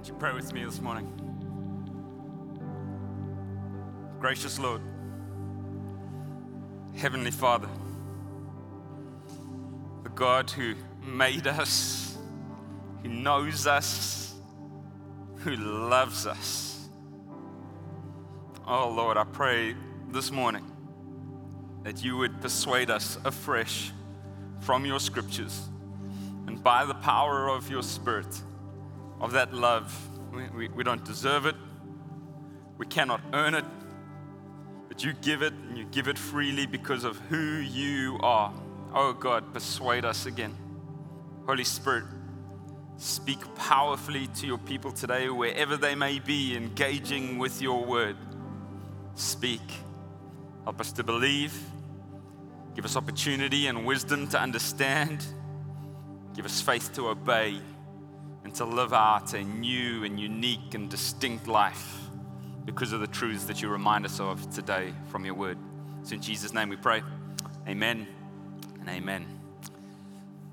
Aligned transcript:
Would 0.00 0.08
you 0.08 0.14
pray 0.14 0.32
with 0.32 0.54
me 0.54 0.64
this 0.64 0.80
morning? 0.80 1.06
Gracious 4.18 4.58
Lord, 4.58 4.80
Heavenly 6.96 7.30
Father, 7.30 7.68
the 10.02 10.08
God 10.08 10.50
who 10.50 10.74
made 11.04 11.46
us, 11.46 12.16
who 13.02 13.10
knows 13.10 13.66
us, 13.66 14.36
who 15.40 15.54
loves 15.56 16.24
us. 16.24 16.88
Oh 18.66 18.88
Lord, 18.88 19.18
I 19.18 19.24
pray 19.24 19.76
this 20.08 20.30
morning 20.30 20.64
that 21.82 22.02
you 22.02 22.16
would 22.16 22.40
persuade 22.40 22.88
us 22.88 23.18
afresh 23.26 23.92
from 24.60 24.86
your 24.86 24.98
scriptures 24.98 25.68
and 26.46 26.64
by 26.64 26.86
the 26.86 26.94
power 26.94 27.50
of 27.50 27.70
your 27.70 27.82
Spirit 27.82 28.44
of 29.20 29.32
that 29.32 29.52
love. 29.52 29.94
We, 30.32 30.48
we, 30.48 30.68
we 30.68 30.84
don't 30.84 31.04
deserve 31.04 31.46
it, 31.46 31.56
we 32.78 32.86
cannot 32.86 33.20
earn 33.32 33.54
it, 33.54 33.64
but 34.88 35.04
you 35.04 35.12
give 35.12 35.42
it 35.42 35.52
and 35.52 35.76
you 35.76 35.84
give 35.86 36.08
it 36.08 36.18
freely 36.18 36.66
because 36.66 37.04
of 37.04 37.18
who 37.28 37.58
you 37.58 38.18
are. 38.22 38.52
Oh 38.94 39.12
God, 39.12 39.52
persuade 39.52 40.04
us 40.04 40.26
again. 40.26 40.56
Holy 41.46 41.64
Spirit, 41.64 42.04
speak 42.96 43.38
powerfully 43.56 44.28
to 44.28 44.46
your 44.46 44.58
people 44.58 44.92
today, 44.92 45.28
wherever 45.28 45.76
they 45.76 45.94
may 45.94 46.18
be 46.18 46.56
engaging 46.56 47.38
with 47.38 47.60
your 47.60 47.84
word. 47.84 48.16
Speak. 49.14 49.60
Help 50.64 50.80
us 50.80 50.92
to 50.92 51.02
believe. 51.02 51.58
Give 52.74 52.84
us 52.84 52.96
opportunity 52.96 53.66
and 53.66 53.84
wisdom 53.84 54.28
to 54.28 54.40
understand. 54.40 55.24
Give 56.34 56.44
us 56.44 56.60
faith 56.60 56.92
to 56.94 57.08
obey 57.08 57.60
and 58.50 58.56
to 58.56 58.64
live 58.64 58.92
out 58.92 59.32
a 59.34 59.44
new 59.44 60.02
and 60.02 60.18
unique 60.18 60.74
and 60.74 60.90
distinct 60.90 61.46
life 61.46 62.08
because 62.64 62.92
of 62.92 62.98
the 62.98 63.06
truths 63.06 63.44
that 63.44 63.62
you 63.62 63.68
remind 63.68 64.04
us 64.04 64.18
of 64.18 64.50
today 64.50 64.92
from 65.08 65.24
your 65.24 65.34
word. 65.34 65.56
So, 66.02 66.16
in 66.16 66.20
Jesus' 66.20 66.52
name 66.52 66.68
we 66.68 66.74
pray. 66.74 67.00
Amen 67.68 68.08
and 68.80 68.88
amen. 68.88 69.39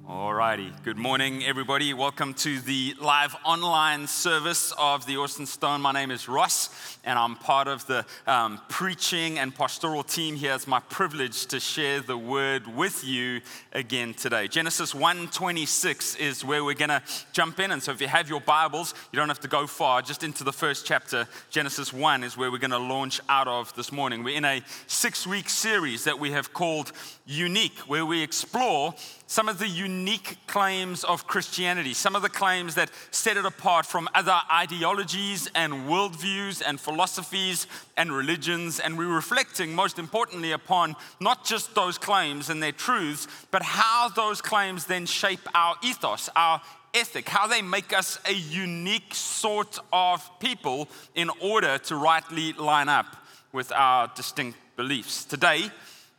Alrighty, 0.08 0.72
good 0.86 0.98
morning, 0.98 1.44
everybody. 1.44 1.94
Welcome 1.94 2.34
to 2.36 2.62
the 2.62 2.96
live 2.98 3.36
online 3.44 4.08
service 4.08 4.74
of 4.78 5.06
the 5.06 5.18
Austin 5.18 5.46
Stone. 5.46 5.82
My 5.82 5.92
name 5.92 6.12
is 6.12 6.30
Ross, 6.30 6.98
and 7.04 7.20
I'm 7.20 7.36
part 7.36 7.68
of 7.68 7.86
the 7.88 8.06
um, 8.26 8.62
preaching 8.70 9.38
and 9.38 9.54
pastoral 9.54 10.04
team 10.04 10.38
here. 10.38 10.54
It's 10.54 10.66
my 10.66 10.80
privilege 10.80 11.48
to 11.48 11.60
share 11.60 12.00
the 12.00 12.18
word 12.18 12.74
with 12.74 13.04
you 13.04 13.42
again 13.74 14.14
today. 14.14 14.48
Genesis 14.48 14.94
1:26 14.94 16.18
is 16.18 16.46
where 16.46 16.64
we're 16.64 16.74
going 16.74 16.88
to 16.88 17.02
jump 17.34 17.60
in, 17.60 17.72
and 17.72 17.84
so 17.84 17.92
if 17.92 18.00
you 18.00 18.08
have 18.08 18.30
your 18.30 18.40
Bibles, 18.40 18.94
you 19.12 19.18
don't 19.18 19.28
have 19.28 19.42
to 19.42 19.50
go 19.50 19.68
far. 19.68 20.02
Just 20.02 20.24
into 20.24 20.46
the 20.46 20.54
first 20.54 20.86
chapter, 20.86 21.28
Genesis 21.50 21.92
1 21.92 22.24
is 22.24 22.38
where 22.38 22.50
we're 22.50 22.60
going 22.60 22.72
to 22.72 22.78
launch 22.78 23.20
out 23.28 23.50
of 23.50 23.76
this 23.76 23.92
morning. 23.92 24.24
We're 24.24 24.38
in 24.38 24.46
a 24.46 24.62
six-week 24.88 25.50
series 25.50 26.06
that 26.06 26.18
we 26.18 26.32
have 26.32 26.54
called 26.54 26.94
Unique, 27.26 27.78
where 27.90 28.06
we 28.06 28.24
explore 28.24 28.96
some 29.28 29.50
of 29.50 29.60
the 29.60 29.68
unique 29.68 30.38
claims 30.48 31.04
of 31.04 31.28
Christianity, 31.28 31.94
some 31.94 32.16
of 32.16 32.22
the 32.22 32.30
claims 32.30 32.76
that 32.76 32.90
set 33.12 33.36
it 33.36 33.46
apart 33.46 33.86
from 33.86 34.08
other 34.16 34.40
ideologies 34.52 35.50
and 35.54 35.74
worldviews 35.88 36.64
and 36.66 36.80
philosophies 36.80 37.68
and 37.98 38.12
religions. 38.12 38.80
And 38.80 38.98
we're 38.98 39.14
reflecting, 39.14 39.76
most 39.76 40.00
importantly, 40.00 40.54
upon 40.54 40.96
not 41.20 41.44
just 41.46 41.76
those 41.76 41.98
claims 41.98 42.50
and 42.50 42.64
their 42.64 42.72
truths, 42.72 43.28
but 43.52 43.62
how 43.64 44.08
those 44.10 44.42
claims 44.42 44.86
then 44.86 45.06
shape 45.06 45.42
our 45.54 45.76
ethos, 45.84 46.30
our 46.36 46.62
ethic, 46.94 47.28
how 47.28 47.48
they 47.48 47.62
make 47.62 47.92
us 47.92 48.20
a 48.26 48.34
unique 48.34 49.14
sort 49.14 49.78
of 49.92 50.28
people 50.40 50.88
in 51.16 51.30
order 51.42 51.78
to 51.80 51.98
rightly 51.98 52.54
line 52.54 52.88
up 52.88 53.18
with 53.52 53.74
our 53.74 54.10
distinct 54.16 54.58
beliefs. 54.78 55.26
Today, 55.26 55.70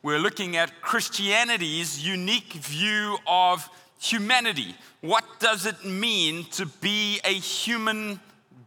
we're 0.03 0.19
looking 0.19 0.57
at 0.57 0.81
Christianity's 0.81 2.07
unique 2.07 2.53
view 2.53 3.19
of 3.27 3.69
humanity. 4.01 4.75
What 5.01 5.25
does 5.41 5.67
it 5.67 5.85
mean 5.85 6.45
to 6.53 6.67
be 6.67 7.21
a 7.25 7.33
human 7.33 8.21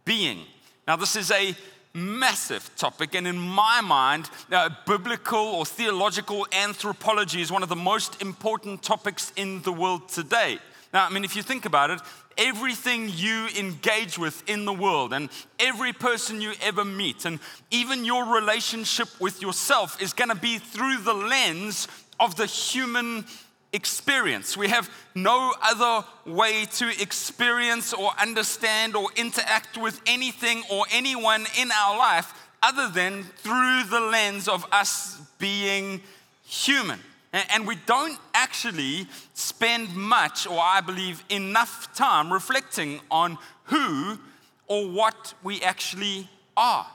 being? 0.03 0.41
Now, 0.87 0.97
this 0.97 1.15
is 1.15 1.31
a 1.31 1.55
massive 1.93 2.69
topic, 2.75 3.15
and 3.15 3.27
in 3.27 3.37
my 3.37 3.81
mind, 3.81 4.29
uh, 4.51 4.69
biblical 4.85 5.39
or 5.39 5.65
theological 5.65 6.47
anthropology 6.51 7.41
is 7.41 7.51
one 7.51 7.63
of 7.63 7.69
the 7.69 7.75
most 7.75 8.21
important 8.21 8.81
topics 8.83 9.31
in 9.35 9.61
the 9.61 9.71
world 9.71 10.09
today. 10.09 10.59
Now, 10.93 11.05
I 11.05 11.09
mean, 11.09 11.23
if 11.23 11.35
you 11.35 11.43
think 11.43 11.65
about 11.65 11.89
it, 11.89 12.01
everything 12.37 13.09
you 13.13 13.47
engage 13.57 14.17
with 14.17 14.47
in 14.49 14.65
the 14.65 14.73
world 14.73 15.13
and 15.13 15.29
every 15.59 15.93
person 15.93 16.41
you 16.41 16.53
ever 16.61 16.83
meet, 16.83 17.25
and 17.25 17.39
even 17.69 18.03
your 18.03 18.25
relationship 18.25 19.07
with 19.19 19.41
yourself, 19.41 20.01
is 20.01 20.13
going 20.13 20.29
to 20.29 20.35
be 20.35 20.57
through 20.57 20.97
the 20.97 21.13
lens 21.13 21.87
of 22.19 22.35
the 22.35 22.45
human 22.45 23.25
experience. 23.73 24.57
We 24.57 24.67
have 24.67 24.89
no 25.15 25.53
other 25.61 26.05
way 26.25 26.65
to 26.73 26.89
experience 27.01 27.93
or 27.93 28.11
understand 28.19 28.95
or 28.95 29.09
interact 29.15 29.77
with 29.77 30.01
anything 30.05 30.63
or 30.69 30.85
anyone 30.91 31.45
in 31.57 31.71
our 31.71 31.97
life 31.97 32.33
other 32.61 32.89
than 32.89 33.23
through 33.23 33.85
the 33.85 34.01
lens 34.01 34.47
of 34.47 34.65
us 34.71 35.21
being 35.39 36.01
human. 36.43 36.99
And 37.33 37.65
we 37.65 37.77
don't 37.85 38.19
actually 38.33 39.07
spend 39.33 39.95
much, 39.95 40.45
or 40.45 40.59
I 40.59 40.81
believe 40.81 41.23
enough 41.29 41.95
time, 41.95 42.31
reflecting 42.31 42.99
on 43.09 43.37
who 43.65 44.19
or 44.67 44.89
what 44.89 45.33
we 45.43 45.61
actually 45.61 46.29
are. 46.57 46.85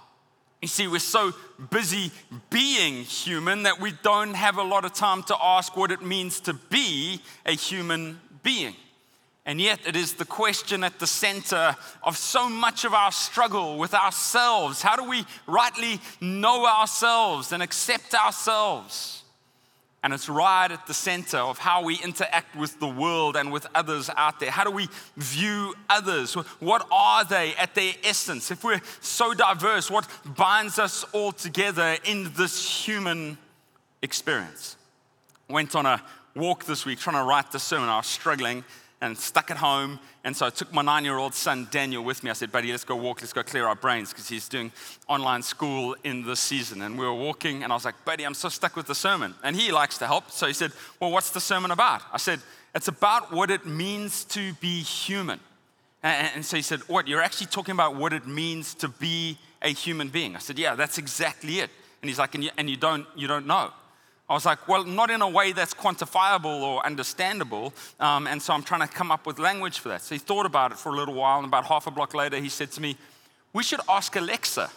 You 0.60 0.68
see, 0.68 0.88
we're 0.88 0.98
so 0.98 1.32
busy 1.70 2.10
being 2.50 3.04
human 3.04 3.62
that 3.64 3.80
we 3.80 3.92
don't 4.02 4.34
have 4.34 4.58
a 4.58 4.62
lot 4.62 4.84
of 4.84 4.92
time 4.94 5.22
to 5.24 5.36
ask 5.40 5.76
what 5.76 5.90
it 5.90 6.02
means 6.02 6.40
to 6.40 6.54
be 6.54 7.20
a 7.44 7.52
human 7.52 8.20
being. 8.42 8.74
And 9.44 9.60
yet, 9.60 9.80
it 9.86 9.94
is 9.94 10.14
the 10.14 10.24
question 10.24 10.82
at 10.82 10.98
the 10.98 11.06
center 11.06 11.76
of 12.02 12.16
so 12.16 12.48
much 12.48 12.84
of 12.84 12.94
our 12.94 13.12
struggle 13.12 13.78
with 13.78 13.94
ourselves. 13.94 14.82
How 14.82 14.96
do 14.96 15.08
we 15.08 15.24
rightly 15.46 16.00
know 16.20 16.66
ourselves 16.66 17.52
and 17.52 17.62
accept 17.62 18.14
ourselves? 18.14 19.22
And 20.02 20.12
it's 20.12 20.28
right 20.28 20.70
at 20.70 20.86
the 20.86 20.94
center 20.94 21.38
of 21.38 21.58
how 21.58 21.82
we 21.82 21.96
interact 21.96 22.54
with 22.54 22.78
the 22.78 22.86
world 22.86 23.34
and 23.34 23.50
with 23.50 23.66
others 23.74 24.08
out 24.16 24.38
there. 24.38 24.50
How 24.50 24.62
do 24.62 24.70
we 24.70 24.88
view 25.16 25.74
others? 25.88 26.34
What 26.60 26.86
are 26.92 27.24
they 27.24 27.54
at 27.56 27.74
their 27.74 27.92
essence? 28.04 28.50
If 28.50 28.62
we're 28.62 28.82
so 29.00 29.34
diverse, 29.34 29.90
what 29.90 30.06
binds 30.24 30.78
us 30.78 31.04
all 31.12 31.32
together 31.32 31.96
in 32.04 32.32
this 32.36 32.86
human 32.86 33.36
experience? 34.02 34.76
Went 35.48 35.74
on 35.74 35.86
a 35.86 36.00
walk 36.36 36.66
this 36.66 36.84
week 36.84 37.00
trying 37.00 37.16
to 37.16 37.24
write 37.24 37.50
the 37.50 37.58
sermon. 37.58 37.88
I 37.88 37.96
was 37.96 38.06
struggling 38.06 38.64
and 39.00 39.16
stuck 39.16 39.50
at 39.50 39.58
home. 39.58 39.98
And 40.24 40.36
so 40.36 40.46
I 40.46 40.50
took 40.50 40.72
my 40.72 40.82
nine 40.82 41.04
year 41.04 41.18
old 41.18 41.34
son, 41.34 41.68
Daniel, 41.70 42.02
with 42.02 42.24
me. 42.24 42.30
I 42.30 42.32
said, 42.32 42.50
buddy, 42.50 42.70
let's 42.70 42.84
go 42.84 42.96
walk, 42.96 43.20
let's 43.20 43.32
go 43.32 43.42
clear 43.42 43.66
our 43.66 43.74
brains 43.74 44.10
because 44.10 44.28
he's 44.28 44.48
doing 44.48 44.72
online 45.08 45.42
school 45.42 45.96
in 46.04 46.24
this 46.24 46.40
season. 46.40 46.82
And 46.82 46.98
we 46.98 47.04
were 47.04 47.14
walking, 47.14 47.62
and 47.62 47.72
I 47.72 47.76
was 47.76 47.84
like, 47.84 48.04
buddy, 48.04 48.24
I'm 48.24 48.34
so 48.34 48.48
stuck 48.48 48.76
with 48.76 48.86
the 48.86 48.94
sermon. 48.94 49.34
And 49.42 49.54
he 49.54 49.72
likes 49.72 49.98
to 49.98 50.06
help. 50.06 50.30
So 50.30 50.46
he 50.46 50.52
said, 50.52 50.72
well, 51.00 51.10
what's 51.10 51.30
the 51.30 51.40
sermon 51.40 51.70
about? 51.70 52.02
I 52.12 52.18
said, 52.18 52.40
it's 52.74 52.88
about 52.88 53.32
what 53.32 53.50
it 53.50 53.66
means 53.66 54.24
to 54.24 54.52
be 54.54 54.82
human. 54.82 55.40
And 56.02 56.44
so 56.44 56.56
he 56.56 56.62
said, 56.62 56.80
What? 56.88 57.08
You're 57.08 57.22
actually 57.22 57.48
talking 57.48 57.72
about 57.72 57.96
what 57.96 58.12
it 58.12 58.26
means 58.26 58.74
to 58.74 58.88
be 58.88 59.38
a 59.62 59.70
human 59.70 60.08
being? 60.08 60.36
I 60.36 60.38
said, 60.38 60.58
Yeah, 60.58 60.74
that's 60.76 60.98
exactly 60.98 61.58
it. 61.58 61.70
And 62.00 62.08
he's 62.08 62.18
like, 62.18 62.34
And 62.34 62.44
you, 62.44 62.50
and 62.56 62.70
you, 62.70 62.76
don't, 62.76 63.06
you 63.16 63.26
don't 63.26 63.46
know. 63.46 63.70
I 64.28 64.34
was 64.34 64.44
like, 64.44 64.66
well, 64.66 64.84
not 64.84 65.10
in 65.10 65.22
a 65.22 65.28
way 65.28 65.52
that's 65.52 65.72
quantifiable 65.72 66.60
or 66.60 66.84
understandable. 66.84 67.72
Um, 68.00 68.26
and 68.26 68.42
so 68.42 68.52
I'm 68.54 68.64
trying 68.64 68.80
to 68.80 68.92
come 68.92 69.12
up 69.12 69.24
with 69.24 69.38
language 69.38 69.78
for 69.78 69.88
that. 69.90 70.02
So 70.02 70.16
he 70.16 70.18
thought 70.18 70.46
about 70.46 70.72
it 70.72 70.78
for 70.78 70.90
a 70.90 70.96
little 70.96 71.14
while. 71.14 71.38
And 71.38 71.46
about 71.46 71.64
half 71.66 71.86
a 71.86 71.92
block 71.92 72.12
later, 72.12 72.38
he 72.38 72.48
said 72.48 72.72
to 72.72 72.80
me, 72.80 72.96
we 73.52 73.62
should 73.62 73.80
ask 73.88 74.16
Alexa 74.16 74.70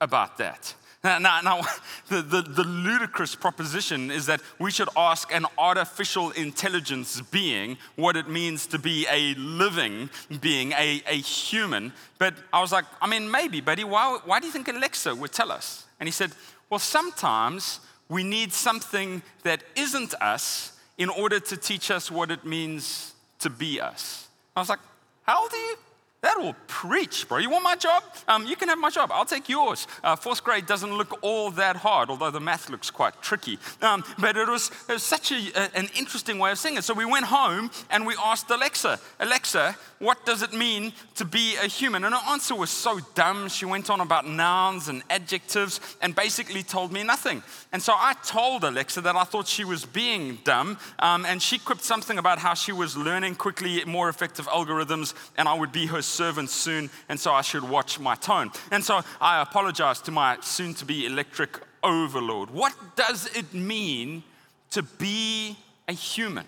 about 0.00 0.38
that. 0.38 0.74
Now, 1.04 1.18
now, 1.18 1.40
now 1.40 1.60
the, 2.08 2.22
the, 2.22 2.42
the, 2.42 2.62
ludicrous 2.62 3.34
proposition 3.34 4.08
is 4.12 4.26
that 4.26 4.40
we 4.60 4.70
should 4.70 4.88
ask 4.96 5.34
an 5.34 5.46
artificial 5.58 6.30
intelligence 6.30 7.20
being 7.20 7.76
what 7.96 8.16
it 8.16 8.28
means 8.28 8.68
to 8.68 8.78
be 8.78 9.04
a 9.10 9.34
living 9.34 10.10
being, 10.40 10.70
a, 10.70 11.02
a 11.08 11.16
human. 11.16 11.92
But 12.18 12.34
I 12.52 12.60
was 12.60 12.70
like, 12.70 12.84
I 13.00 13.08
mean, 13.08 13.28
maybe, 13.28 13.60
buddy, 13.60 13.82
why, 13.82 14.20
why 14.24 14.38
do 14.38 14.46
you 14.46 14.52
think 14.52 14.68
Alexa 14.68 15.12
would 15.16 15.32
tell 15.32 15.50
us? 15.50 15.86
And 15.98 16.06
he 16.06 16.12
said, 16.12 16.30
well, 16.70 16.78
sometimes 16.78 17.80
we 18.12 18.22
need 18.22 18.52
something 18.52 19.22
that 19.42 19.62
isn't 19.74 20.12
us 20.20 20.72
in 20.98 21.08
order 21.08 21.40
to 21.40 21.56
teach 21.56 21.90
us 21.90 22.10
what 22.10 22.30
it 22.30 22.44
means 22.44 23.14
to 23.38 23.48
be 23.48 23.80
us. 23.80 24.28
I 24.54 24.60
was 24.60 24.68
like, 24.68 24.80
How 25.22 25.40
old 25.40 25.50
are 25.50 25.56
you? 25.56 25.76
That 26.22 26.38
will 26.38 26.54
preach, 26.68 27.26
bro. 27.28 27.38
You 27.38 27.50
want 27.50 27.64
my 27.64 27.74
job? 27.74 28.04
Um, 28.28 28.46
you 28.46 28.54
can 28.54 28.68
have 28.68 28.78
my 28.78 28.90
job. 28.90 29.10
I'll 29.12 29.24
take 29.24 29.48
yours. 29.48 29.88
Uh, 30.04 30.14
fourth 30.14 30.44
grade 30.44 30.66
doesn't 30.66 30.96
look 30.96 31.18
all 31.20 31.50
that 31.52 31.74
hard, 31.74 32.10
although 32.10 32.30
the 32.30 32.38
math 32.38 32.70
looks 32.70 32.92
quite 32.92 33.20
tricky. 33.20 33.58
Um, 33.80 34.04
but 34.20 34.36
it 34.36 34.46
was, 34.46 34.70
it 34.88 34.92
was 34.92 35.02
such 35.02 35.32
a, 35.32 35.50
a, 35.56 35.76
an 35.76 35.88
interesting 35.96 36.38
way 36.38 36.52
of 36.52 36.58
saying 36.58 36.76
it. 36.76 36.84
So 36.84 36.94
we 36.94 37.04
went 37.04 37.24
home 37.24 37.72
and 37.90 38.06
we 38.06 38.14
asked 38.22 38.48
Alexa, 38.50 39.00
Alexa, 39.18 39.76
what 39.98 40.24
does 40.24 40.42
it 40.42 40.52
mean 40.52 40.92
to 41.16 41.24
be 41.24 41.56
a 41.56 41.66
human? 41.66 42.04
And 42.04 42.14
her 42.14 42.30
answer 42.30 42.54
was 42.54 42.70
so 42.70 43.00
dumb. 43.16 43.48
She 43.48 43.64
went 43.64 43.90
on 43.90 44.00
about 44.00 44.24
nouns 44.24 44.86
and 44.86 45.02
adjectives 45.10 45.80
and 46.00 46.14
basically 46.14 46.62
told 46.62 46.92
me 46.92 47.02
nothing. 47.02 47.42
And 47.72 47.82
so 47.82 47.94
I 47.96 48.14
told 48.24 48.62
Alexa 48.62 49.00
that 49.00 49.16
I 49.16 49.24
thought 49.24 49.48
she 49.48 49.64
was 49.64 49.84
being 49.84 50.38
dumb. 50.44 50.78
Um, 51.00 51.26
and 51.26 51.42
she 51.42 51.58
quipped 51.58 51.82
something 51.82 52.16
about 52.16 52.38
how 52.38 52.54
she 52.54 52.70
was 52.70 52.96
learning 52.96 53.34
quickly 53.34 53.84
more 53.86 54.08
effective 54.08 54.46
algorithms 54.46 55.14
and 55.36 55.48
I 55.48 55.54
would 55.54 55.72
be 55.72 55.86
her 55.86 56.02
servant 56.12 56.50
soon, 56.50 56.90
and 57.08 57.18
so 57.18 57.32
I 57.32 57.42
should 57.42 57.64
watch 57.68 57.98
my 57.98 58.14
tone. 58.14 58.50
And 58.70 58.84
so 58.84 59.00
I 59.20 59.42
apologize 59.42 60.00
to 60.02 60.10
my 60.10 60.38
soon 60.40 60.74
to 60.74 60.84
be 60.84 61.06
electric 61.06 61.58
overlord. 61.82 62.50
What 62.50 62.74
does 62.96 63.34
it 63.36 63.52
mean 63.54 64.22
to 64.70 64.82
be 64.82 65.56
a 65.88 65.92
human? 65.92 66.46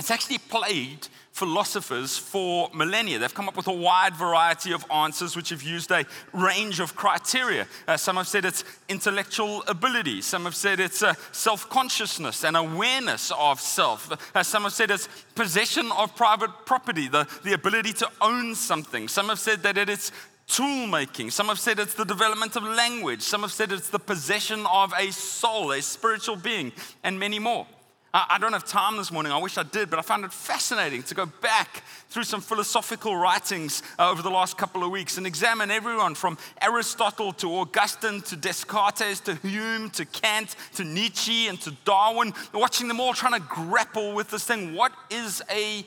It's 0.00 0.10
actually 0.10 0.38
plagued 0.38 1.10
philosophers 1.32 2.16
for 2.16 2.70
millennia. 2.72 3.18
They've 3.18 3.34
come 3.34 3.48
up 3.48 3.56
with 3.56 3.66
a 3.66 3.72
wide 3.72 4.16
variety 4.16 4.72
of 4.72 4.82
answers 4.90 5.36
which 5.36 5.50
have 5.50 5.62
used 5.62 5.90
a 5.90 6.06
range 6.32 6.80
of 6.80 6.96
criteria. 6.96 7.66
Uh, 7.86 7.98
some 7.98 8.16
have 8.16 8.26
said 8.26 8.46
it's 8.46 8.64
intellectual 8.88 9.62
ability, 9.68 10.22
some 10.22 10.44
have 10.44 10.56
said 10.56 10.80
it's 10.80 11.02
uh, 11.02 11.12
self 11.32 11.68
consciousness 11.68 12.44
and 12.44 12.56
awareness 12.56 13.30
of 13.38 13.60
self. 13.60 14.10
Uh, 14.34 14.42
some 14.42 14.62
have 14.62 14.72
said 14.72 14.90
it's 14.90 15.06
possession 15.34 15.92
of 15.92 16.16
private 16.16 16.50
property, 16.64 17.06
the, 17.06 17.28
the 17.44 17.52
ability 17.52 17.92
to 17.92 18.08
own 18.22 18.54
something. 18.54 19.06
Some 19.06 19.28
have 19.28 19.38
said 19.38 19.62
that 19.64 19.76
it's 19.76 20.12
tool 20.46 20.86
making. 20.86 21.30
Some 21.30 21.48
have 21.48 21.60
said 21.60 21.78
it's 21.78 21.94
the 21.94 22.06
development 22.06 22.56
of 22.56 22.62
language. 22.62 23.20
Some 23.20 23.42
have 23.42 23.52
said 23.52 23.70
it's 23.70 23.90
the 23.90 23.98
possession 23.98 24.64
of 24.64 24.94
a 24.98 25.10
soul, 25.12 25.72
a 25.72 25.82
spiritual 25.82 26.36
being, 26.36 26.72
and 27.04 27.20
many 27.20 27.38
more. 27.38 27.66
I 28.12 28.38
don't 28.40 28.52
have 28.52 28.64
time 28.64 28.96
this 28.96 29.12
morning. 29.12 29.30
I 29.30 29.38
wish 29.38 29.56
I 29.56 29.62
did, 29.62 29.88
but 29.88 30.00
I 30.00 30.02
found 30.02 30.24
it 30.24 30.32
fascinating 30.32 31.04
to 31.04 31.14
go 31.14 31.26
back 31.26 31.84
through 32.08 32.24
some 32.24 32.40
philosophical 32.40 33.14
writings 33.14 33.84
uh, 34.00 34.10
over 34.10 34.20
the 34.20 34.30
last 34.30 34.58
couple 34.58 34.82
of 34.82 34.90
weeks 34.90 35.16
and 35.16 35.28
examine 35.28 35.70
everyone 35.70 36.16
from 36.16 36.36
Aristotle 36.60 37.32
to 37.34 37.54
Augustine 37.58 38.20
to 38.22 38.34
Descartes 38.34 39.20
to 39.20 39.36
Hume 39.36 39.90
to 39.90 40.04
Kant 40.06 40.56
to 40.74 40.82
Nietzsche 40.82 41.46
and 41.46 41.60
to 41.60 41.70
Darwin, 41.84 42.34
watching 42.52 42.88
them 42.88 42.98
all 42.98 43.14
trying 43.14 43.40
to 43.40 43.46
grapple 43.48 44.12
with 44.12 44.28
this 44.30 44.44
thing 44.44 44.74
what 44.74 44.92
is 45.08 45.40
a 45.48 45.84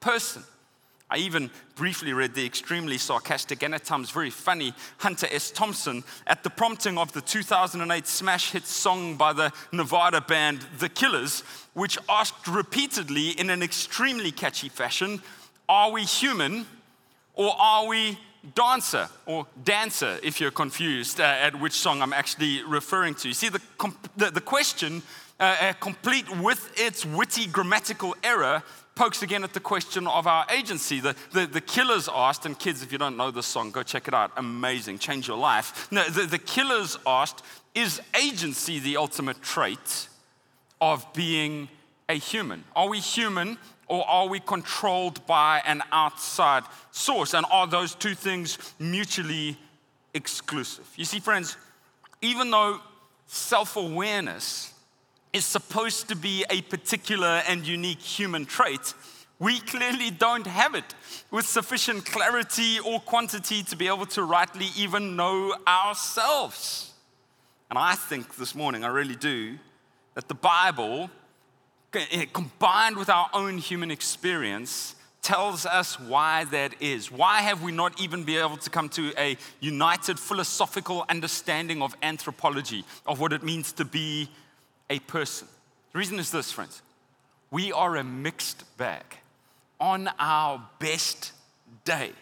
person? 0.00 0.44
I 1.08 1.18
even 1.18 1.50
briefly 1.76 2.12
read 2.12 2.34
the 2.34 2.44
extremely 2.44 2.98
sarcastic 2.98 3.62
and 3.62 3.74
at 3.74 3.84
times 3.84 4.10
very 4.10 4.30
funny 4.30 4.74
Hunter 4.98 5.28
S. 5.30 5.52
Thompson 5.52 6.02
at 6.26 6.42
the 6.42 6.50
prompting 6.50 6.98
of 6.98 7.12
the 7.12 7.20
2008 7.20 8.06
smash 8.08 8.50
hit 8.50 8.66
song 8.66 9.16
by 9.16 9.32
the 9.32 9.52
Nevada 9.70 10.20
band 10.20 10.66
The 10.80 10.88
Killers, 10.88 11.44
which 11.76 11.98
asked 12.08 12.48
repeatedly 12.48 13.38
in 13.38 13.50
an 13.50 13.62
extremely 13.62 14.32
catchy 14.32 14.70
fashion 14.70 15.20
Are 15.68 15.90
we 15.90 16.04
human 16.04 16.66
or 17.34 17.52
are 17.58 17.86
we 17.86 18.18
dancer 18.54 19.10
or 19.26 19.46
dancer 19.62 20.18
if 20.22 20.40
you're 20.40 20.50
confused 20.50 21.20
uh, 21.20 21.24
at 21.24 21.60
which 21.60 21.74
song 21.74 22.00
I'm 22.00 22.14
actually 22.14 22.62
referring 22.62 23.14
to? 23.16 23.28
You 23.28 23.34
see, 23.34 23.50
the, 23.50 23.60
the, 24.16 24.30
the 24.30 24.40
question, 24.40 25.02
uh, 25.38 25.56
uh, 25.60 25.72
complete 25.74 26.24
with 26.38 26.72
its 26.80 27.04
witty 27.04 27.46
grammatical 27.46 28.16
error, 28.24 28.62
pokes 28.94 29.22
again 29.22 29.44
at 29.44 29.52
the 29.52 29.60
question 29.60 30.06
of 30.06 30.26
our 30.26 30.46
agency. 30.50 31.00
The, 31.00 31.14
the, 31.32 31.46
the, 31.46 31.60
killers 31.60 32.08
asked, 32.10 32.46
and 32.46 32.58
kids, 32.58 32.82
if 32.82 32.90
you 32.90 32.96
don't 32.96 33.18
know 33.18 33.30
this 33.30 33.44
song, 33.44 33.70
go 33.70 33.82
check 33.82 34.08
it 34.08 34.14
out. 34.14 34.32
Amazing, 34.38 34.98
change 34.98 35.28
your 35.28 35.36
life. 35.36 35.92
No, 35.92 36.08
the, 36.08 36.22
the 36.22 36.38
killers 36.38 36.96
asked, 37.06 37.42
is 37.74 38.00
agency 38.18 38.78
the 38.78 38.96
ultimate 38.96 39.42
trait 39.42 40.08
of 40.80 41.12
being 41.12 41.68
a 42.08 42.14
human? 42.14 42.64
Are 42.74 42.88
we 42.88 43.00
human 43.00 43.58
or 43.88 44.08
are 44.08 44.28
we 44.28 44.40
controlled 44.40 45.24
by 45.26 45.62
an 45.64 45.82
outside 45.92 46.64
source? 46.90 47.34
And 47.34 47.46
are 47.50 47.66
those 47.66 47.94
two 47.94 48.14
things 48.14 48.58
mutually 48.78 49.56
exclusive? 50.14 50.86
You 50.96 51.04
see, 51.04 51.20
friends, 51.20 51.56
even 52.20 52.50
though 52.50 52.80
self 53.26 53.76
awareness 53.76 54.72
is 55.32 55.44
supposed 55.44 56.08
to 56.08 56.16
be 56.16 56.44
a 56.50 56.62
particular 56.62 57.42
and 57.48 57.66
unique 57.66 58.00
human 58.00 58.46
trait, 58.46 58.94
we 59.38 59.60
clearly 59.60 60.10
don't 60.10 60.46
have 60.46 60.74
it 60.74 60.94
with 61.30 61.46
sufficient 61.46 62.06
clarity 62.06 62.78
or 62.80 63.00
quantity 63.00 63.62
to 63.64 63.76
be 63.76 63.86
able 63.86 64.06
to 64.06 64.22
rightly 64.22 64.68
even 64.76 65.14
know 65.14 65.54
ourselves. 65.68 66.92
And 67.68 67.78
I 67.78 67.94
think 67.96 68.36
this 68.36 68.54
morning, 68.54 68.84
I 68.84 68.88
really 68.88 69.16
do, 69.16 69.58
that 70.16 70.28
the 70.28 70.34
Bible, 70.34 71.10
eh, 71.92 72.24
combined 72.32 72.96
with 72.96 73.08
our 73.08 73.28
own 73.32 73.58
human 73.58 73.90
experience, 73.92 74.96
tells 75.22 75.66
us 75.66 76.00
why 76.00 76.44
that 76.44 76.74
is. 76.80 77.12
Why 77.12 77.42
have 77.42 77.62
we 77.62 77.70
not 77.70 78.00
even 78.00 78.24
been 78.24 78.38
able 78.38 78.56
to 78.56 78.70
come 78.70 78.88
to 78.90 79.12
a 79.18 79.36
united 79.60 80.18
philosophical 80.18 81.04
understanding 81.08 81.82
of 81.82 81.94
anthropology, 82.02 82.84
of 83.06 83.20
what 83.20 83.32
it 83.32 83.42
means 83.42 83.72
to 83.72 83.84
be 83.84 84.30
a 84.88 84.98
person. 85.00 85.48
The 85.92 85.98
reason 85.98 86.18
is 86.18 86.30
this, 86.30 86.50
friends. 86.50 86.80
We 87.50 87.72
are 87.72 87.96
a 87.96 88.04
mixed 88.04 88.64
bag 88.78 89.04
on 89.78 90.08
our 90.18 90.62
best 90.78 91.32
day. 91.84 92.12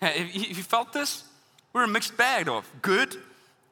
Have 0.00 0.34
you 0.34 0.62
felt 0.62 0.92
this? 0.92 1.24
We're 1.72 1.84
a 1.84 1.88
mixed 1.88 2.16
bag 2.16 2.48
of 2.48 2.70
good 2.82 3.16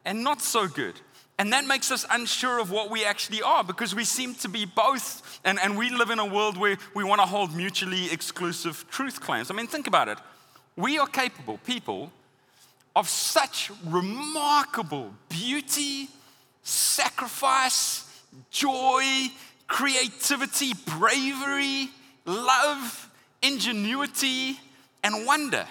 and 0.04 0.22
not 0.22 0.42
so 0.42 0.66
good. 0.66 1.00
And 1.38 1.52
that 1.52 1.66
makes 1.66 1.90
us 1.90 2.06
unsure 2.10 2.60
of 2.60 2.70
what 2.70 2.90
we 2.90 3.04
actually 3.04 3.42
are 3.42 3.64
because 3.64 3.94
we 3.94 4.04
seem 4.04 4.34
to 4.36 4.48
be 4.48 4.64
both. 4.64 5.40
And, 5.44 5.58
and 5.58 5.76
we 5.76 5.90
live 5.90 6.10
in 6.10 6.18
a 6.18 6.26
world 6.26 6.56
where 6.56 6.76
we 6.94 7.04
want 7.04 7.20
to 7.20 7.26
hold 7.26 7.56
mutually 7.56 8.12
exclusive 8.12 8.84
truth 8.90 9.20
claims. 9.20 9.50
I 9.50 9.54
mean, 9.54 9.66
think 9.66 9.86
about 9.86 10.08
it. 10.08 10.18
We 10.76 10.98
are 10.98 11.06
capable, 11.06 11.58
people, 11.58 12.12
of 12.94 13.08
such 13.08 13.70
remarkable 13.86 15.12
beauty, 15.28 16.08
sacrifice, 16.62 18.08
joy, 18.50 19.04
creativity, 19.66 20.72
bravery, 20.98 21.88
love, 22.24 23.10
ingenuity, 23.42 24.58
and 25.02 25.26
wonder. 25.26 25.66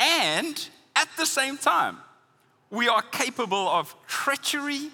And 0.00 0.68
at 0.96 1.08
the 1.16 1.26
same 1.26 1.58
time, 1.58 1.98
we 2.70 2.88
are 2.88 3.02
capable 3.02 3.68
of 3.68 3.94
treachery, 4.06 4.90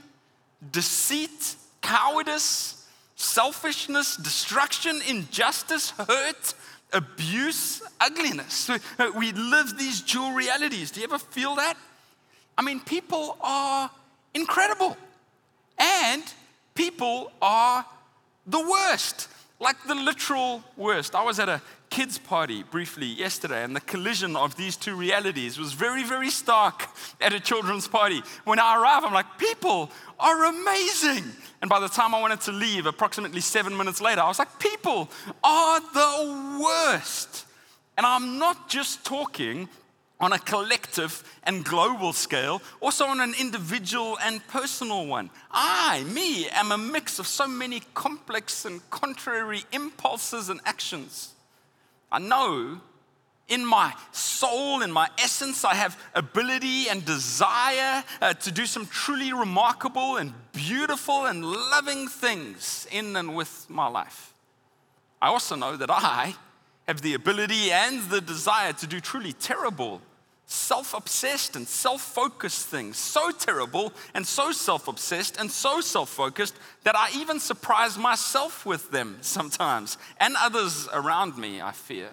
deceit, 0.73 1.57
cowardice, 1.83 2.87
selfishness, 3.17 4.17
destruction, 4.17 5.01
injustice, 5.09 5.91
hurt, 5.91 6.55
abuse, 6.93 7.83
ugliness. 8.01 8.71
We 9.17 9.33
live 9.33 9.79
these 9.79 10.01
dual 10.01 10.33
realities. 10.33 10.91
Do 10.91 11.01
you 11.01 11.05
ever 11.05 11.19
feel 11.19 11.57
that? 11.57 11.75
I 12.57 12.63
mean, 12.63 12.81
people 12.81 13.37
are 13.41 13.91
incredible. 14.35 14.97
And 15.79 16.23
people 16.75 17.31
are 17.43 17.85
the 18.47 18.61
worst, 18.61 19.29
like 19.61 19.77
the 19.87 19.95
literal 19.95 20.63
worst. 20.77 21.15
I 21.15 21.23
was 21.23 21.39
at 21.39 21.51
a 21.51 21.61
kids' 21.91 22.19
party 22.19 22.63
briefly 22.63 23.07
yesterday, 23.07 23.63
and 23.65 23.75
the 23.75 23.81
collision 23.81 24.37
of 24.37 24.57
these 24.57 24.77
two 24.77 24.95
realities 24.95 25.59
was 25.59 25.73
very, 25.73 26.05
very 26.05 26.31
stark 26.31 26.89
at 27.21 27.33
a 27.33 27.41
children's 27.41 27.89
party. 27.89 28.23
When 28.45 28.59
I 28.59 28.81
arrived, 28.81 29.07
I'm 29.07 29.15
like, 29.15 29.39
people 29.39 29.91
are 30.19 30.45
amazing. 30.45 31.25
And 31.61 31.69
by 31.69 31.81
the 31.81 31.89
time 31.89 32.15
I 32.15 32.21
wanted 32.21 32.41
to 32.43 32.53
leave, 32.53 32.87
approximately 32.87 33.41
seven 33.41 33.77
minutes 33.77 34.01
later, 34.01 34.21
I 34.21 34.29
was 34.29 34.39
like, 34.39 34.59
people 34.59 35.11
are 35.43 35.81
the 35.81 36.61
worst. 36.63 37.47
And 37.97 38.05
I'm 38.05 38.39
not 38.39 38.69
just 38.69 39.05
talking 39.05 39.69
on 40.19 40.33
a 40.33 40.39
collective 40.39 41.23
and 41.45 41.65
global 41.65 42.13
scale, 42.13 42.63
also 42.81 43.05
on 43.05 43.21
an 43.21 43.35
individual 43.39 44.17
and 44.23 44.47
personal 44.49 45.07
one. 45.07 45.31
I, 45.51 46.05
me, 46.05 46.49
am 46.51 46.73
a 46.73 46.79
mix 46.79 47.19
of 47.19 47.27
so 47.27 47.47
many 47.47 47.83
complex 47.95 48.65
and 48.65 48.81
contrary 48.91 49.65
impulses 49.73 50.49
and 50.49 50.61
actions. 50.65 51.35
I 52.11 52.19
know 52.19 52.81
in 53.49 53.65
my 53.65 53.95
soul, 54.11 54.83
in 54.83 54.91
my 54.91 55.09
essence, 55.19 55.65
I 55.65 55.75
have 55.75 56.01
ability 56.15 56.89
and 56.89 57.05
desire 57.05 58.03
uh, 58.21 58.35
to 58.35 58.51
do 58.51 58.67
some 58.67 58.87
truly 58.87 59.33
remarkable 59.33 60.17
and 60.17 60.33
beautiful 60.53 61.27
and 61.27 61.45
loving 61.45 62.09
things 62.09 62.89
in 62.91 63.15
and 63.17 63.37
with 63.37 63.67
my 63.69 63.87
life. 63.87 64.35
I 65.23 65.29
also 65.29 65.55
know 65.55 65.77
that 65.77 65.91
I 65.91 66.35
have 66.89 67.03
the 67.03 67.15
ability 67.15 67.71
and 67.71 68.03
the 68.11 68.21
desire 68.21 68.73
to 68.75 68.87
do 68.87 69.01
truly 69.01 69.33
terrible, 69.33 70.01
self 70.47 70.95
obsessed, 70.95 71.57
and 71.57 71.67
self 71.67 72.01
focused 72.01 72.67
things. 72.67 72.97
So 72.97 73.31
terrible 73.31 73.93
and 74.15 74.27
so 74.27 74.53
self 74.53 74.89
obsessed 74.89 75.39
and 75.39 75.51
so 75.51 75.81
self 75.81 76.09
focused 76.09 76.57
that 76.85 76.97
I 76.97 77.11
even 77.17 77.41
surprise 77.41 77.99
myself 77.99 78.65
with 78.65 78.91
them 78.91 79.19
sometimes 79.21 79.99
and 80.19 80.35
others 80.39 80.89
around 80.93 81.37
me, 81.37 81.61
I 81.61 81.73
fear. 81.73 82.09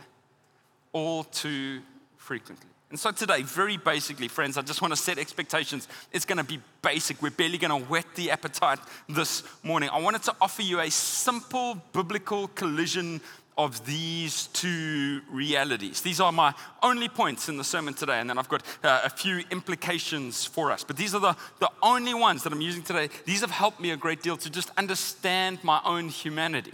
All 0.91 1.23
too 1.23 1.81
frequently. 2.17 2.67
And 2.93 2.99
so 2.99 3.09
today, 3.09 3.41
very 3.41 3.77
basically, 3.77 4.27
friends, 4.27 4.55
I 4.55 4.61
just 4.61 4.79
want 4.79 4.93
to 4.93 5.01
set 5.01 5.17
expectations. 5.17 5.87
It's 6.11 6.25
going 6.25 6.37
to 6.37 6.43
be 6.43 6.59
basic. 6.83 7.23
We're 7.23 7.31
barely 7.31 7.57
going 7.57 7.81
to 7.81 7.87
whet 7.89 8.05
the 8.13 8.29
appetite 8.29 8.77
this 9.09 9.41
morning. 9.63 9.89
I 9.91 9.99
wanted 9.99 10.21
to 10.23 10.35
offer 10.39 10.61
you 10.61 10.79
a 10.79 10.91
simple 10.91 11.81
biblical 11.91 12.49
collision 12.49 13.19
of 13.57 13.85
these 13.85 14.47
two 14.47 15.21
realities. 15.29 16.01
These 16.01 16.19
are 16.19 16.31
my 16.31 16.53
only 16.81 17.07
points 17.07 17.49
in 17.49 17.57
the 17.57 17.63
sermon 17.63 17.93
today, 17.93 18.19
and 18.19 18.29
then 18.29 18.37
I've 18.37 18.49
got 18.49 18.63
uh, 18.83 19.01
a 19.03 19.09
few 19.09 19.43
implications 19.51 20.45
for 20.45 20.71
us. 20.71 20.83
But 20.83 20.97
these 20.97 21.13
are 21.13 21.21
the, 21.21 21.35
the 21.59 21.69
only 21.81 22.13
ones 22.13 22.43
that 22.43 22.53
I'm 22.53 22.61
using 22.61 22.83
today. 22.83 23.09
These 23.25 23.41
have 23.41 23.51
helped 23.51 23.79
me 23.79 23.91
a 23.91 23.97
great 23.97 24.23
deal 24.23 24.37
to 24.37 24.49
just 24.49 24.71
understand 24.77 25.63
my 25.63 25.81
own 25.85 26.09
humanity 26.09 26.73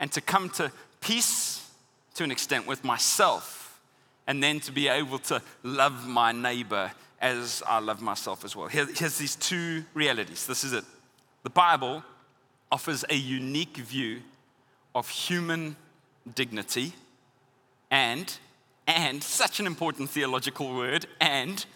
and 0.00 0.10
to 0.12 0.20
come 0.20 0.48
to 0.50 0.72
peace 1.00 1.68
to 2.14 2.24
an 2.24 2.30
extent 2.30 2.66
with 2.66 2.84
myself 2.84 3.80
and 4.26 4.42
then 4.42 4.60
to 4.60 4.72
be 4.72 4.88
able 4.88 5.18
to 5.18 5.42
love 5.62 6.06
my 6.06 6.32
neighbor 6.32 6.90
as 7.20 7.62
I 7.66 7.78
love 7.80 8.00
myself 8.00 8.44
as 8.44 8.56
well. 8.56 8.68
Here, 8.68 8.86
here's 8.86 9.18
these 9.18 9.36
two 9.36 9.84
realities. 9.94 10.46
This 10.46 10.64
is 10.64 10.72
it. 10.72 10.84
The 11.42 11.50
Bible 11.50 12.02
offers 12.72 13.04
a 13.08 13.14
unique 13.14 13.76
view 13.76 14.22
of 14.94 15.08
human 15.08 15.76
dignity 16.34 16.92
and 17.90 18.38
and 18.86 19.22
such 19.22 19.60
an 19.60 19.66
important 19.66 20.10
theological 20.10 20.74
word 20.74 21.06
and 21.20 21.66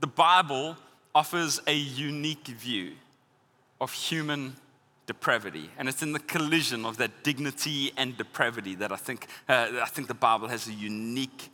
the 0.00 0.06
Bible 0.06 0.76
offers 1.14 1.60
a 1.66 1.74
unique 1.74 2.46
view 2.48 2.92
of 3.80 3.92
human 3.92 4.56
depravity. 5.06 5.70
And 5.78 5.88
it's 5.88 6.02
in 6.02 6.12
the 6.12 6.18
collision 6.18 6.84
of 6.84 6.98
that 6.98 7.22
dignity 7.22 7.92
and 7.96 8.16
depravity 8.16 8.74
that 8.76 8.92
I 8.92 8.96
think, 8.96 9.26
uh, 9.48 9.68
I 9.82 9.86
think 9.86 10.08
the 10.08 10.14
Bible 10.14 10.48
has 10.48 10.68
a 10.68 10.72
unique 10.72 11.50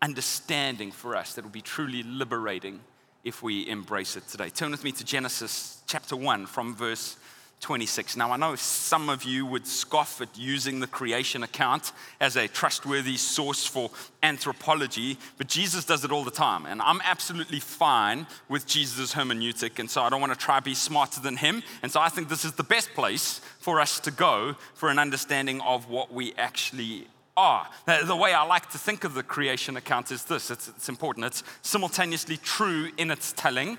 understanding 0.00 0.90
for 0.90 1.16
us 1.16 1.34
that 1.34 1.44
will 1.44 1.50
be 1.50 1.60
truly 1.60 2.02
liberating 2.02 2.80
if 3.24 3.42
we 3.42 3.68
embrace 3.68 4.16
it 4.16 4.26
today. 4.28 4.50
Turn 4.50 4.70
with 4.70 4.84
me 4.84 4.92
to 4.92 5.04
Genesis 5.04 5.82
chapter 5.86 6.16
1 6.16 6.46
from 6.46 6.74
verse 6.74 7.16
26. 7.60 8.16
Now, 8.16 8.30
I 8.30 8.36
know 8.36 8.56
some 8.56 9.08
of 9.08 9.24
you 9.24 9.46
would 9.46 9.66
scoff 9.66 10.20
at 10.20 10.36
using 10.36 10.80
the 10.80 10.86
creation 10.86 11.42
account 11.42 11.92
as 12.20 12.36
a 12.36 12.46
trustworthy 12.46 13.16
source 13.16 13.66
for 13.66 13.90
anthropology, 14.22 15.16
but 15.38 15.48
Jesus 15.48 15.84
does 15.86 16.04
it 16.04 16.12
all 16.12 16.24
the 16.24 16.30
time. 16.30 16.66
And 16.66 16.82
I'm 16.82 17.00
absolutely 17.04 17.60
fine 17.60 18.26
with 18.50 18.66
Jesus' 18.66 19.14
hermeneutic, 19.14 19.78
and 19.78 19.90
so 19.90 20.02
I 20.02 20.10
don't 20.10 20.20
want 20.20 20.32
to 20.32 20.38
try 20.38 20.58
to 20.58 20.62
be 20.62 20.74
smarter 20.74 21.20
than 21.20 21.36
him. 21.36 21.62
And 21.82 21.90
so 21.90 22.00
I 22.00 22.10
think 22.10 22.28
this 22.28 22.44
is 22.44 22.52
the 22.52 22.64
best 22.64 22.92
place 22.92 23.40
for 23.58 23.80
us 23.80 23.98
to 24.00 24.10
go 24.10 24.56
for 24.74 24.90
an 24.90 24.98
understanding 24.98 25.62
of 25.62 25.88
what 25.88 26.12
we 26.12 26.34
actually 26.34 27.06
are. 27.36 27.66
The 27.86 28.16
way 28.16 28.32
I 28.32 28.44
like 28.44 28.70
to 28.70 28.78
think 28.78 29.04
of 29.04 29.14
the 29.14 29.22
creation 29.22 29.76
account 29.76 30.12
is 30.12 30.24
this 30.24 30.50
it's, 30.50 30.68
it's 30.68 30.88
important. 30.88 31.26
It's 31.26 31.42
simultaneously 31.62 32.36
true 32.36 32.90
in 32.96 33.10
its 33.10 33.32
telling, 33.32 33.78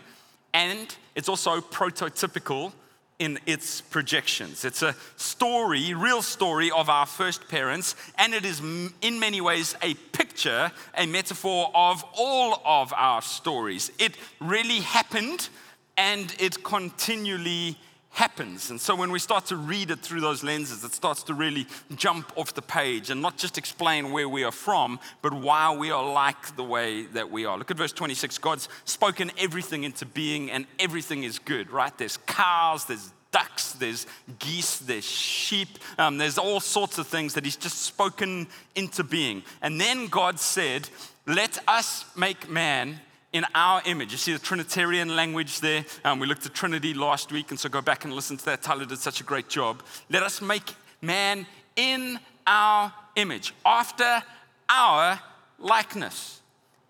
and 0.54 0.96
it's 1.14 1.30
also 1.30 1.62
prototypical 1.62 2.74
in 3.18 3.40
its 3.46 3.82
projections. 3.82 4.66
It's 4.66 4.82
a 4.82 4.96
story, 5.16 5.94
real 5.94 6.22
story 6.22 6.70
of 6.72 6.90
our 6.90 7.06
first 7.06 7.48
parents, 7.48 7.96
and 8.18 8.34
it 8.34 8.44
is 8.44 8.60
in 8.60 9.20
many 9.20 9.40
ways 9.40 9.76
a 9.82 9.94
picture, 10.12 10.72
a 10.98 11.06
metaphor 11.06 11.72
of 11.74 12.04
all 12.18 12.62
of 12.66 12.94
our 12.94 13.22
stories. 13.22 13.92
It 14.00 14.18
really 14.42 14.80
happened, 14.80 15.50
and 15.98 16.36
it 16.40 16.64
continually 16.64 17.78
happens. 18.16 18.70
And 18.70 18.80
so 18.80 18.96
when 18.96 19.12
we 19.12 19.20
start 19.20 19.46
to 19.48 19.58
read 19.58 19.92
it 19.92 20.00
through 20.00 20.22
those 20.22 20.42
lenses, 20.42 20.86
it 20.86 20.94
starts 20.94 21.22
to 21.24 21.34
really 21.34 21.68
jump 21.96 22.32
off 22.38 22.54
the 22.54 22.62
page 22.62 23.10
and 23.10 23.22
not 23.22 23.38
just 23.38 23.58
explain 23.58 24.14
where 24.14 24.30
we 24.30 24.46
are 24.46 24.54
from, 24.54 25.02
but 25.22 25.34
why 25.34 25.76
we 25.76 25.92
are 25.92 26.14
like 26.14 26.56
the 26.56 26.64
way 26.64 27.08
that 27.08 27.30
we 27.30 27.46
are. 27.46 27.58
Look 27.58 27.72
at 27.72 27.78
verse 27.78 27.92
26. 27.92 28.38
God's 28.38 28.70
spoken 28.86 29.32
everything 29.38 29.84
into 29.84 30.06
being, 30.06 30.50
and 30.50 30.66
everything 30.80 31.26
is 31.26 31.40
good, 31.40 31.70
right? 31.72 31.96
There's 31.98 32.16
cows, 32.26 32.86
there's 32.86 33.12
ducks, 33.32 33.74
there's 33.74 34.08
geese, 34.40 34.78
there's 34.78 35.04
sheep, 35.04 35.78
um, 35.98 36.18
there's 36.18 36.38
all 36.38 36.62
sorts 36.62 36.98
of 36.98 37.08
things 37.08 37.34
that 37.34 37.44
He's 37.44 37.58
just 37.58 37.82
spoken 37.82 38.48
into 38.76 39.04
being. 39.04 39.44
And 39.62 39.80
then 39.80 40.08
God 40.08 40.40
said, 40.40 40.88
Let 41.28 41.60
us 41.68 42.06
make 42.16 42.50
man 42.50 43.02
in 43.36 43.46
our 43.54 43.82
image. 43.86 44.14
You 44.14 44.18
see 44.18 44.32
the 44.32 44.40
Trinitarian 44.40 45.14
language 45.14 45.60
there. 45.60 45.84
Um, 46.06 46.20
we 46.20 46.26
looked 46.26 46.46
at 46.46 46.54
Trinity 46.54 46.94
last 46.94 47.34
week, 47.34 47.52
and 47.52 47.60
so 47.60 47.68
go 47.68 47.82
back 47.82 48.06
and 48.06 48.14
listen 48.14 48.38
to 48.38 48.46
that. 48.46 48.62
Tyler 48.62 48.86
did 48.86 49.00
such 49.00 49.20
a 49.20 49.26
great 49.26 49.50
job. 49.50 49.84
Let 50.10 50.24
us 50.24 50.42
make 50.42 50.74
man 51.02 51.46
in 51.76 52.18
our 52.48 52.94
image, 53.18 53.54
after 53.66 54.24
our 54.70 55.20
likeness. 55.60 56.40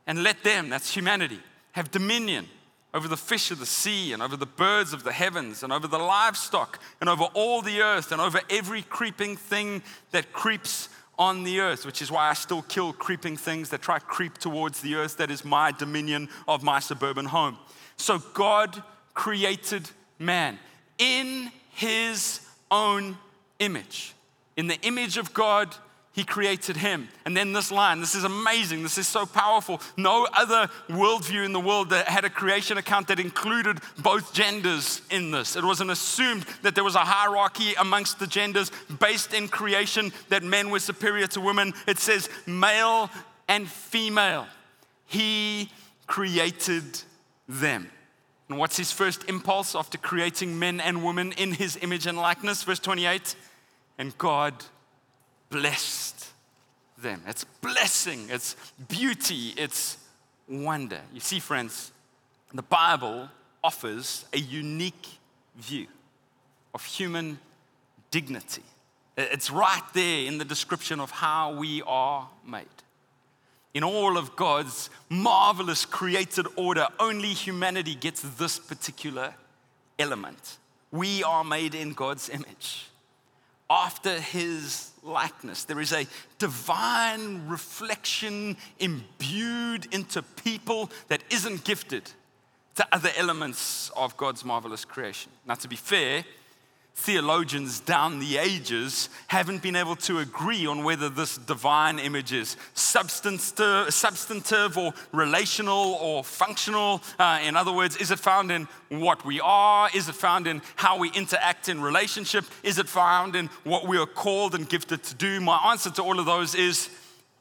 And 0.06 0.22
let 0.22 0.44
them, 0.44 0.70
that's 0.70 0.94
humanity, 0.94 1.40
have 1.72 1.90
dominion 1.90 2.46
over 2.94 3.08
the 3.08 3.18
fish 3.18 3.50
of 3.50 3.58
the 3.58 3.66
sea 3.66 4.14
and 4.14 4.22
over 4.22 4.38
the 4.38 4.46
birds 4.46 4.94
of 4.94 5.04
the 5.04 5.12
heavens 5.12 5.64
and 5.64 5.74
over 5.74 5.88
the 5.88 5.98
livestock 5.98 6.80
and 7.02 7.10
over 7.10 7.24
all 7.34 7.64
the 7.64 7.82
earth 7.82 8.12
and 8.12 8.22
over 8.22 8.40
every 8.52 8.84
creeping 8.84 9.36
thing 9.36 9.82
that 10.12 10.32
creeps 10.32 10.90
on 11.18 11.44
the 11.44 11.60
earth, 11.60 11.86
which 11.86 12.02
is 12.02 12.12
why 12.12 12.30
I 12.30 12.34
still 12.34 12.62
kill 12.64 12.94
creeping 12.94 13.38
things 13.38 13.70
that 13.70 13.82
try 13.82 14.00
to 14.00 14.06
creep 14.06 14.38
towards 14.38 14.82
the 14.82 14.96
earth. 14.96 15.18
That 15.18 15.32
is 15.32 15.46
my 15.46 15.72
dominion 15.72 16.30
of 16.48 16.64
my 16.64 16.80
suburban 16.80 17.26
home. 17.26 17.58
So 17.98 18.20
God 18.34 18.84
created 19.14 19.90
man 20.20 20.60
in 20.98 21.52
his 21.72 22.42
own 22.70 23.18
image. 23.60 24.14
In 24.58 24.68
the 24.68 24.80
image 24.82 25.18
of 25.18 25.34
God, 25.34 25.76
he 26.16 26.24
created 26.24 26.78
him. 26.78 27.10
And 27.26 27.36
then 27.36 27.52
this 27.52 27.74
line, 27.74 28.00
this 28.00 28.16
is 28.16 28.24
amazing. 28.24 28.84
This 28.84 28.98
is 28.98 29.06
so 29.06 29.26
powerful. 29.26 29.82
No 29.98 30.26
other 30.32 30.72
worldview 30.88 31.44
in 31.44 31.52
the 31.52 31.60
world 31.60 31.90
that 31.90 32.08
had 32.08 32.24
a 32.24 32.30
creation 32.30 32.78
account 32.78 33.10
that 33.10 33.20
included 33.20 33.80
both 33.98 34.34
genders 34.34 35.02
in 35.12 35.32
this. 35.32 35.58
It 35.58 35.66
wasn't 35.66 35.92
assumed 35.92 36.44
that 36.62 36.74
there 36.74 36.86
was 36.86 36.96
a 36.96 37.00
hierarchy 37.00 37.74
amongst 37.78 38.20
the 38.20 38.28
genders 38.28 38.72
based 38.98 39.34
in 39.34 39.50
creation, 39.50 40.14
that 40.30 40.42
men 40.42 40.70
were 40.70 40.80
superior 40.80 41.28
to 41.28 41.42
women. 41.42 41.74
It 41.86 42.00
says 42.00 42.30
male 42.46 43.10
and 43.50 43.68
female. 43.68 44.48
He 45.08 45.70
created 46.08 47.02
them. 47.50 47.92
And 48.48 48.58
what's 48.58 48.78
his 48.78 48.94
first 48.94 49.28
impulse 49.28 49.76
after 49.76 49.98
creating 49.98 50.58
men 50.58 50.80
and 50.80 51.04
women 51.04 51.34
in 51.34 51.52
his 51.52 51.78
image 51.82 52.08
and 52.08 52.18
likeness? 52.18 52.64
Verse 52.64 52.80
28 52.80 53.36
And 53.98 54.18
God 54.18 54.64
blessed 55.50 56.05
them. 56.98 57.22
It's 57.28 57.44
blessing, 57.62 58.28
it's 58.30 58.56
beauty, 58.88 59.54
it's 59.58 59.98
wonder. 60.48 61.00
You 61.14 61.20
see, 61.20 61.40
friends, 61.40 61.92
the 62.54 62.62
Bible 62.62 63.30
offers 63.64 64.26
a 64.34 64.40
unique 64.40 65.08
view 65.58 65.88
of 66.74 66.84
human 66.86 67.40
dignity. 68.12 68.64
It's 69.18 69.50
right 69.50 69.84
there 69.94 70.26
in 70.26 70.38
the 70.38 70.46
description 70.46 71.00
of 71.00 71.10
how 71.12 71.56
we 71.56 71.82
are 71.84 72.28
made. 72.46 72.66
In 73.74 73.84
all 73.84 74.18
of 74.18 74.36
God's 74.36 74.90
marvelous 75.10 75.86
created 75.86 76.48
order, 76.56 76.88
only 77.00 77.30
humanity 77.30 77.96
gets 77.96 78.22
this 78.22 78.58
particular 78.58 79.34
element. 80.00 80.58
We 80.92 81.24
are 81.24 81.44
made 81.44 81.76
in 81.76 81.94
God's 81.94 82.30
image 82.30 82.86
after 83.70 84.20
his 84.20 84.92
likeness. 85.04 85.64
There 85.64 85.80
is 85.80 85.94
a 85.94 86.08
divine 86.40 87.48
reflection 87.48 88.58
imbued 88.80 89.88
into 89.94 90.22
people 90.22 90.92
that 91.08 91.24
isn't 91.30 91.64
gifted 91.64 92.12
to 92.76 92.88
other 92.92 93.12
elements 93.18 93.90
of 93.96 94.18
God's 94.18 94.44
marvelous 94.44 94.86
creation. 94.86 95.32
Now, 95.46 95.56
to 95.56 95.68
be 95.68 95.76
fair, 95.76 96.26
theologians 96.96 97.82
down 97.82 98.20
the 98.20 98.38
ages 98.38 99.10
haven't 99.28 99.62
been 99.62 99.76
able 99.76 99.98
to 99.98 100.20
agree 100.20 100.66
on 100.66 100.84
whether 100.84 101.10
this 101.10 101.38
divine 101.38 102.00
image 102.00 102.32
is 102.32 102.56
substantive, 102.74 104.78
or 104.78 104.94
relational 105.12 105.98
or 106.02 106.24
functional. 106.24 107.04
Uh, 107.20 107.40
in 107.44 107.58
other 107.58 107.74
words, 107.74 107.98
is 107.98 108.12
it 108.12 108.20
found 108.20 108.50
in 108.50 108.68
what 108.90 109.26
we 109.26 109.42
are? 109.42 109.90
Is 109.94 110.08
it 110.08 110.16
found 110.16 110.48
in 110.48 110.62
how 110.76 110.98
we 110.98 111.12
interact 111.12 111.68
in 111.68 111.82
relationship? 111.82 112.46
Is 112.64 112.80
it 112.80 112.88
found 112.88 113.36
in 113.36 113.50
what 113.66 113.86
we 113.86 113.98
are 113.98 114.06
called 114.06 114.56
and 114.56 114.68
gifted 114.68 115.04
to 115.04 115.16
do? 115.16 115.42
My 115.42 115.58
answer 115.72 115.92
to 115.92 116.02
all 116.02 116.20
of 116.20 116.26
those 116.26 116.56
is 116.56 116.90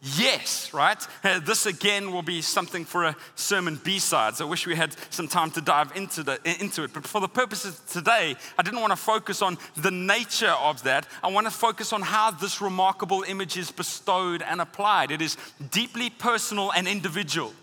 Yes, 0.07 0.75
right? 0.75 0.99
Uh, 1.23 1.39
this 1.39 1.65
again 1.65 2.13
will 2.13 2.23
be 2.23 2.43
something 2.43 2.85
for 2.85 3.05
a 3.05 3.17
sermon 3.37 3.81
B 3.83 3.99
sides. 3.99 4.43
I 4.43 4.45
wish 4.45 4.67
we 4.67 4.77
had 4.77 4.95
some 5.09 5.29
time 5.29 5.51
to 5.53 5.63
dive 5.63 5.97
into, 5.97 6.23
the, 6.23 6.39
into 6.61 6.85
it. 6.85 6.93
But 6.93 7.07
for 7.07 7.23
the 7.23 7.29
purposes 7.29 7.81
today, 7.91 8.37
I 8.59 8.63
didn't 8.63 8.83
want 8.83 8.91
to 8.91 8.99
focus 8.99 9.41
on 9.41 9.57
the 9.77 9.91
nature 9.91 10.55
of 10.61 10.83
that. 10.83 11.07
I 11.23 11.29
want 11.29 11.47
to 11.47 11.51
focus 11.51 11.95
on 11.95 12.03
how 12.03 12.31
this 12.33 12.61
remarkable 12.61 13.23
image 13.23 13.57
is 13.57 13.71
bestowed 13.71 14.43
and 14.43 14.61
applied. 14.61 15.11
It 15.11 15.23
is 15.23 15.39
deeply 15.71 16.11
personal 16.11 16.71
and 16.73 16.87
individual. 16.87 17.55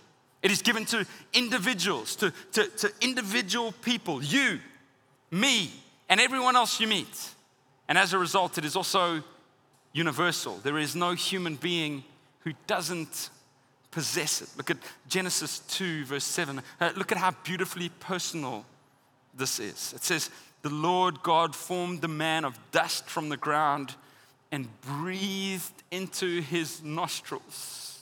It 0.42 0.50
is 0.50 0.64
given 0.64 0.86
to 0.86 1.06
individuals, 1.34 2.16
to, 2.16 2.34
to, 2.54 2.66
to 2.66 2.92
individual 3.02 3.72
people, 3.84 4.24
you, 4.24 4.60
me, 5.30 5.70
and 6.10 6.20
everyone 6.20 6.56
else 6.56 6.80
you 6.80 6.88
meet. 6.88 7.30
And 7.88 8.00
as 8.00 8.14
a 8.14 8.18
result, 8.18 8.58
it 8.58 8.66
is 8.66 8.76
also 8.76 9.22
universal. 9.94 10.58
There 10.64 10.80
is 10.80 10.96
no 10.96 11.14
human 11.14 11.56
being 11.56 12.04
who 12.44 12.54
doesn't 12.68 13.30
possess 13.92 14.42
it. 14.42 14.50
Look 14.58 14.72
at 14.72 14.78
Genesis 15.08 15.60
2, 15.70 16.06
verse 16.06 16.24
7. 16.24 16.62
Uh, 16.80 16.92
look 16.96 17.12
at 17.12 17.18
how 17.18 17.32
beautifully 17.44 17.90
personal 18.00 18.66
this 19.34 19.60
is. 19.60 19.94
It 19.96 20.04
says, 20.04 20.30
The 20.62 20.70
Lord 20.70 21.22
God 21.24 21.56
formed 21.56 22.02
the 22.02 22.08
man 22.08 22.46
of 22.46 22.58
dust 22.72 23.10
from 23.10 23.30
the 23.30 23.38
ground 23.38 23.96
and 24.52 24.68
breathed 24.82 25.84
into 25.92 26.42
his 26.42 26.84
nostrils 26.84 28.00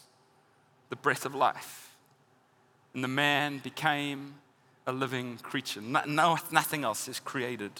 the 0.89 0.95
breath 0.95 1.25
of 1.25 1.35
life. 1.35 1.95
And 2.93 3.03
the 3.03 3.07
man 3.07 3.59
became 3.59 4.35
a 4.87 4.91
living 4.91 5.37
creature. 5.37 5.81
No, 5.81 6.01
no, 6.07 6.37
nothing 6.51 6.83
else 6.83 7.07
is 7.07 7.19
created 7.19 7.71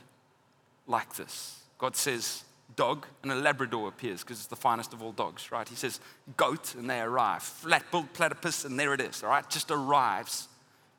like 0.86 1.16
this. 1.16 1.60
God 1.80 1.96
says, 1.96 2.44
dog, 2.80 3.06
and 3.24 3.32
a 3.32 3.36
Labrador 3.36 3.90
appears 3.90 4.22
because 4.22 4.38
it's 4.38 4.48
the 4.48 4.56
finest 4.56 4.94
of 4.94 5.04
all 5.04 5.12
dogs, 5.12 5.52
right? 5.52 5.68
He 5.68 5.76
says, 5.76 6.00
goat, 6.38 6.76
and 6.76 6.90
they 6.90 7.02
arrive. 7.02 7.44
Flat-billed 7.44 8.14
platypus, 8.14 8.64
and 8.64 8.80
there 8.80 8.94
it 8.94 9.02
is, 9.02 9.22
all 9.22 9.30
right? 9.30 9.48
Just 9.50 9.70
arrives. 9.70 10.48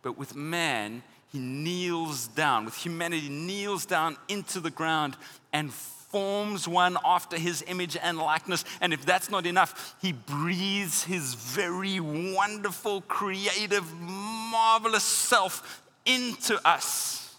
But 0.03 0.19
with 0.19 0.37
man, 0.37 1.03
he 1.33 1.39
kneels 1.39 2.29
down, 2.29 2.67
with 2.67 2.77
humanity, 2.77 3.31
kneels 3.31 3.87
down 3.87 4.19
into 4.29 4.61
the 4.61 4.71
ground 4.71 5.17
and 5.55 5.73
forms 5.73 6.69
one 6.69 6.99
after 7.03 7.39
his 7.39 7.65
image 7.67 7.97
and 7.97 8.19
likeness. 8.19 8.63
And 8.83 8.93
if 8.93 9.07
that's 9.07 9.31
not 9.31 9.47
enough, 9.47 9.95
he 10.03 10.13
breathes 10.13 11.05
his 11.05 11.33
very 11.33 11.99
wonderful, 11.99 13.01
creative, 13.03 13.91
marvelous 13.95 15.05
self 15.05 15.83
into 16.05 16.61
us. 16.69 17.35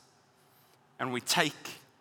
And 1.00 1.13
we 1.13 1.21
take 1.21 1.53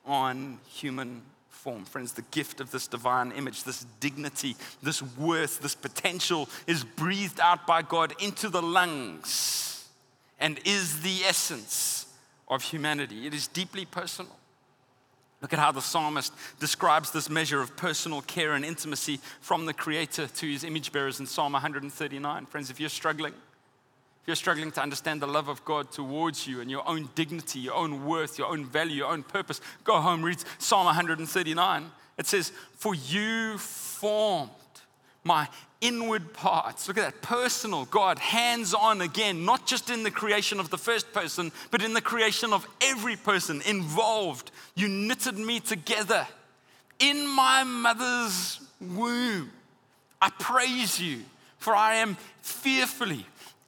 on 0.06 0.58
human 0.68 1.20
form. 1.60 1.84
Friends, 1.84 2.12
the 2.14 2.22
gift 2.30 2.60
of 2.60 2.70
this 2.70 2.86
divine 2.86 3.32
image, 3.32 3.64
this 3.64 3.84
dignity, 4.00 4.56
this 4.82 5.02
worth, 5.18 5.60
this 5.60 5.74
potential 5.74 6.48
is 6.66 6.84
breathed 6.84 7.38
out 7.38 7.66
by 7.66 7.82
God 7.82 8.14
into 8.18 8.48
the 8.48 8.62
lungs 8.62 9.86
and 10.38 10.58
is 10.64 11.02
the 11.02 11.20
essence 11.24 12.06
of 12.48 12.62
humanity. 12.62 13.26
It 13.26 13.34
is 13.34 13.46
deeply 13.46 13.84
personal. 13.84 14.34
Look 15.42 15.52
at 15.52 15.58
how 15.58 15.72
the 15.72 15.82
psalmist 15.82 16.32
describes 16.58 17.10
this 17.10 17.28
measure 17.28 17.60
of 17.60 17.76
personal 17.76 18.22
care 18.22 18.52
and 18.54 18.64
intimacy 18.64 19.20
from 19.40 19.66
the 19.66 19.74
Creator 19.74 20.28
to 20.28 20.46
his 20.46 20.64
image 20.64 20.92
bearers 20.92 21.20
in 21.20 21.26
Psalm 21.26 21.52
139. 21.52 22.46
Friends, 22.46 22.70
if 22.70 22.80
you're 22.80 22.88
struggling, 22.88 23.34
you're 24.30 24.36
struggling 24.36 24.70
to 24.70 24.80
understand 24.80 25.20
the 25.20 25.26
love 25.26 25.48
of 25.48 25.64
God 25.64 25.90
towards 25.90 26.46
you 26.46 26.60
and 26.60 26.70
your 26.70 26.88
own 26.88 27.08
dignity, 27.16 27.58
your 27.58 27.74
own 27.74 28.06
worth, 28.06 28.38
your 28.38 28.46
own 28.46 28.64
value, 28.64 28.98
your 28.98 29.10
own 29.10 29.24
purpose, 29.24 29.60
go 29.82 30.00
home, 30.00 30.22
read 30.22 30.38
Psalm 30.58 30.84
139. 30.84 31.90
It 32.16 32.26
says, 32.28 32.52
For 32.76 32.94
you 32.94 33.58
formed 33.58 34.50
my 35.24 35.48
inward 35.80 36.32
parts. 36.32 36.86
Look 36.86 36.96
at 36.98 37.12
that 37.12 37.22
personal 37.22 37.86
God, 37.86 38.20
hands 38.20 38.72
on 38.72 39.00
again, 39.00 39.44
not 39.44 39.66
just 39.66 39.90
in 39.90 40.04
the 40.04 40.12
creation 40.12 40.60
of 40.60 40.70
the 40.70 40.78
first 40.78 41.12
person, 41.12 41.50
but 41.72 41.82
in 41.82 41.92
the 41.92 42.00
creation 42.00 42.52
of 42.52 42.68
every 42.80 43.16
person 43.16 43.60
involved. 43.66 44.52
You 44.76 44.86
knitted 44.86 45.38
me 45.38 45.58
together 45.58 46.24
in 47.00 47.26
my 47.26 47.64
mother's 47.64 48.60
womb. 48.80 49.50
I 50.22 50.30
praise 50.38 51.00
you, 51.00 51.22
for 51.58 51.74
I 51.74 51.96
am 51.96 52.16
fearfully 52.42 53.26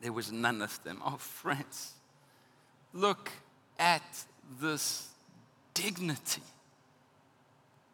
there 0.00 0.12
was 0.12 0.30
none 0.30 0.62
of 0.62 0.82
them. 0.84 1.00
Oh, 1.04 1.16
friends, 1.16 1.92
look 2.92 3.30
at 3.78 4.02
this 4.60 5.08
dignity. 5.74 6.42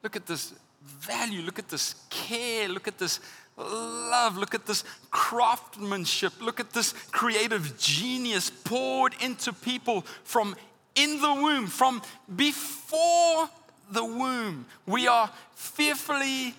Look 0.02 0.16
at 0.16 0.26
this 0.26 0.54
value. 0.82 1.42
Look 1.42 1.58
at 1.58 1.68
this 1.68 1.94
care. 2.10 2.68
Look 2.68 2.88
at 2.88 2.98
this 2.98 3.20
love. 3.56 4.36
Look 4.36 4.54
at 4.54 4.66
this 4.66 4.84
craftsmanship. 5.10 6.34
Look 6.40 6.60
at 6.60 6.70
this 6.70 6.92
creative 7.10 7.78
genius 7.78 8.50
poured 8.50 9.14
into 9.20 9.52
people 9.52 10.02
from 10.24 10.54
in 10.94 11.20
the 11.20 11.34
womb, 11.34 11.66
from 11.66 12.02
before 12.36 13.48
the 13.90 14.04
womb. 14.04 14.66
We 14.86 15.08
are 15.08 15.30
fearfully 15.54 16.54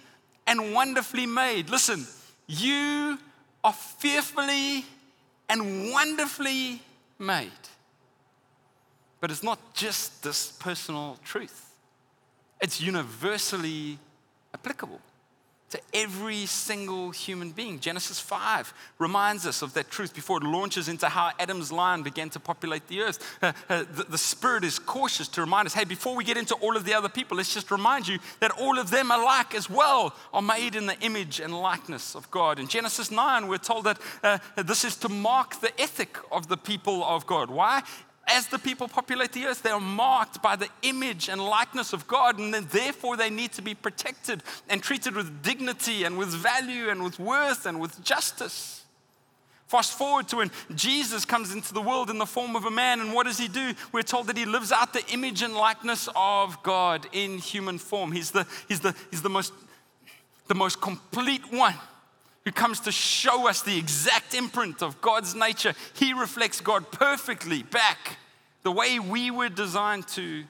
and 0.48 0.74
wonderfully 0.74 1.26
made. 1.26 1.70
Listen, 1.70 2.06
you 2.48 3.18
are 3.64 3.74
fearfully 3.74 4.86
and 5.50 5.92
wonderfully 5.92 6.82
made. 7.20 7.52
But 9.20 9.32
it's 9.32 9.44
not 9.44 9.74
just 9.74 10.24
this 10.24 10.52
personal 10.52 11.18
truth, 11.24 11.74
it's 12.62 12.82
universally 12.82 13.98
applicable 14.54 15.02
to 15.76 15.82
every 15.94 16.46
single 16.46 17.12
human 17.12 17.52
being. 17.52 17.80
Genesis 17.80 18.18
5 18.20 18.74
reminds 18.98 19.46
us 19.46 19.62
of 19.62 19.74
that 19.74 19.90
truth 19.90 20.16
before 20.16 20.38
it 20.38 20.44
launches 20.44 20.88
into 20.88 21.10
how 21.10 21.32
Adam's 21.38 21.70
line 21.72 22.02
began 22.02 22.30
to 22.30 22.40
populate 22.40 22.88
the 22.88 23.02
earth. 23.02 23.38
Uh, 23.42 23.52
uh, 23.70 23.84
the, 23.94 24.04
the, 24.04 24.18
Spirit 24.18 24.64
is 24.64 24.80
cautious 24.80 25.28
to 25.28 25.42
remind 25.42 25.66
us 25.66 25.74
hey, 25.74 25.84
before 25.84 26.16
we 26.16 26.24
get 26.24 26.38
into 26.38 26.56
all 26.56 26.78
of 26.78 26.86
the 26.86 26.94
other 26.94 27.10
people, 27.10 27.38
let's 27.38 27.54
just 27.54 27.72
remind 27.72 28.08
you 28.08 28.20
that 28.40 28.52
all 28.52 28.80
of 28.80 28.90
them 28.90 29.12
alike 29.12 29.54
as 29.54 29.70
well 29.70 30.16
are 30.34 30.42
made 30.42 30.76
in 30.76 30.86
the 30.86 30.98
image 31.02 31.42
and 31.42 31.54
likeness 31.54 32.16
of 32.16 32.30
God. 32.32 32.58
In 32.58 32.68
Genesis 32.68 33.12
9, 33.12 33.48
we're 33.48 33.58
told 33.58 33.84
that 33.84 34.00
uh, 34.24 34.38
this 34.56 34.86
is 34.86 34.96
to 34.98 35.10
mark 35.10 35.60
the 35.60 35.80
ethic 35.80 36.18
of 36.32 36.48
the 36.48 36.58
people 36.58 37.04
of 37.04 37.26
God. 37.28 37.50
Why? 37.50 37.84
As 38.28 38.48
the 38.48 38.58
people 38.58 38.88
populate 38.88 39.34
the 39.34 39.46
earth, 39.46 39.62
they 39.62 39.70
are 39.70 39.80
marked 39.80 40.42
by 40.42 40.56
the 40.56 40.70
image 40.82 41.30
and 41.30 41.42
likeness 41.42 41.94
of 41.94 42.08
God, 42.08 42.40
and 42.40 42.54
therefore 42.54 43.18
they 43.18 43.30
need 43.30 43.52
to 43.54 43.62
be 43.62 43.76
protected 43.76 44.42
and 44.68 44.82
treated 44.82 45.16
with 45.16 45.44
dignity 45.44 46.04
and 46.04 46.18
with 46.18 46.30
value 46.30 46.90
and 46.90 47.04
with 47.04 47.20
worth 47.20 47.66
and 47.66 47.80
with 47.80 48.04
justice. 48.04 48.84
Fast 49.68 49.98
forward 49.98 50.28
to 50.30 50.38
when 50.38 50.52
Jesus 50.76 51.26
comes 51.26 51.54
into 51.54 51.74
the 51.74 51.82
world 51.82 52.10
in 52.10 52.18
the 52.18 52.26
form 52.26 52.56
of 52.56 52.66
a 52.66 52.72
man, 52.72 53.00
and 53.00 53.14
what 53.14 53.26
does 53.26 53.38
he 53.38 53.48
do? 53.48 53.74
We're 53.92 54.04
told 54.04 54.28
that 54.28 54.38
he 54.38 54.46
lives 54.46 54.72
out 54.72 54.94
the 54.94 55.04
image 55.12 55.42
and 55.42 55.54
likeness 55.54 56.10
of 56.16 56.62
God 56.64 57.08
in 57.12 57.38
human 57.38 57.78
form. 57.78 58.12
He's 58.12 58.32
the, 58.32 58.48
he's 58.68 58.80
the, 58.80 58.96
he's 59.12 59.22
the, 59.22 59.30
most, 59.30 59.54
the 60.48 60.56
most 60.56 60.82
complete 60.82 61.52
one 61.52 61.76
who 62.46 62.52
comes 62.52 62.80
to 62.82 62.92
show 62.92 63.50
us 63.50 63.62
the 63.62 63.78
exact 63.78 64.34
imprint 64.34 64.82
of 64.82 65.02
God's 65.02 65.36
nature. 65.36 65.74
He 65.94 66.14
reflects 66.14 66.62
God 66.62 66.92
perfectly 66.92 67.64
back 67.64 68.18
the 68.64 68.72
way 68.72 69.00
we 69.00 69.32
were 69.32 69.50
designed 69.50 70.08
to 70.10 70.46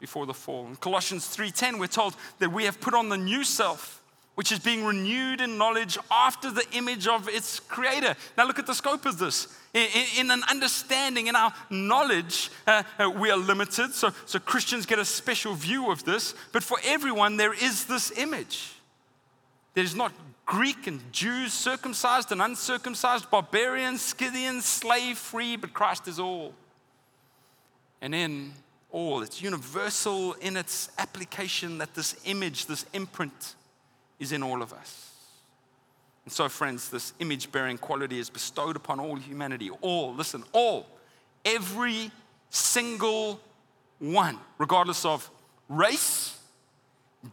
before 0.00 0.26
the 0.26 0.34
fall. 0.34 0.66
In 0.66 0.76
Colossians 0.76 1.26
3:10 1.28 1.78
we're 1.78 1.86
told 1.86 2.16
that 2.38 2.52
we 2.52 2.64
have 2.64 2.80
put 2.80 2.94
on 2.94 3.08
the 3.08 3.16
new 3.16 3.44
self 3.44 4.02
which 4.36 4.52
is 4.52 4.58
being 4.58 4.84
renewed 4.84 5.40
in 5.40 5.56
knowledge 5.56 5.96
after 6.10 6.50
the 6.50 6.64
image 6.72 7.06
of 7.06 7.26
its 7.26 7.58
creator. 7.58 8.14
Now, 8.36 8.46
look 8.46 8.58
at 8.58 8.66
the 8.66 8.74
scope 8.74 9.06
of 9.06 9.18
this. 9.18 9.48
In, 9.72 9.88
in 10.18 10.30
an 10.30 10.42
understanding, 10.50 11.26
in 11.26 11.34
our 11.34 11.54
knowledge, 11.70 12.50
uh, 12.66 12.82
uh, 12.98 13.08
we 13.08 13.30
are 13.30 13.38
limited. 13.38 13.94
So, 13.94 14.12
so 14.26 14.38
Christians 14.38 14.84
get 14.84 14.98
a 14.98 15.06
special 15.06 15.54
view 15.54 15.90
of 15.90 16.04
this. 16.04 16.34
But 16.52 16.62
for 16.62 16.78
everyone, 16.84 17.38
there 17.38 17.54
is 17.54 17.86
this 17.86 18.10
image. 18.18 18.74
There's 19.72 19.94
not 19.94 20.12
Greek 20.46 20.86
and 20.86 21.00
Jews, 21.12 21.52
circumcised 21.52 22.30
and 22.30 22.40
uncircumcised, 22.40 23.28
barbarians, 23.30 24.00
Scythians, 24.00 24.64
slave 24.64 25.18
free, 25.18 25.56
but 25.56 25.74
Christ 25.74 26.06
is 26.06 26.20
all. 26.20 26.54
And 28.00 28.14
in 28.14 28.52
all, 28.92 29.22
it's 29.22 29.42
universal 29.42 30.34
in 30.34 30.56
its 30.56 30.90
application 30.98 31.78
that 31.78 31.94
this 31.94 32.14
image, 32.24 32.66
this 32.66 32.86
imprint, 32.92 33.56
is 34.20 34.30
in 34.30 34.44
all 34.44 34.62
of 34.62 34.72
us. 34.72 35.10
And 36.24 36.32
so, 36.32 36.48
friends, 36.48 36.90
this 36.90 37.12
image 37.18 37.50
bearing 37.50 37.76
quality 37.76 38.18
is 38.18 38.30
bestowed 38.30 38.76
upon 38.76 39.00
all 39.00 39.16
humanity. 39.16 39.70
All, 39.80 40.14
listen, 40.14 40.44
all, 40.52 40.86
every 41.44 42.10
single 42.50 43.40
one, 43.98 44.38
regardless 44.58 45.04
of 45.04 45.28
race, 45.68 46.38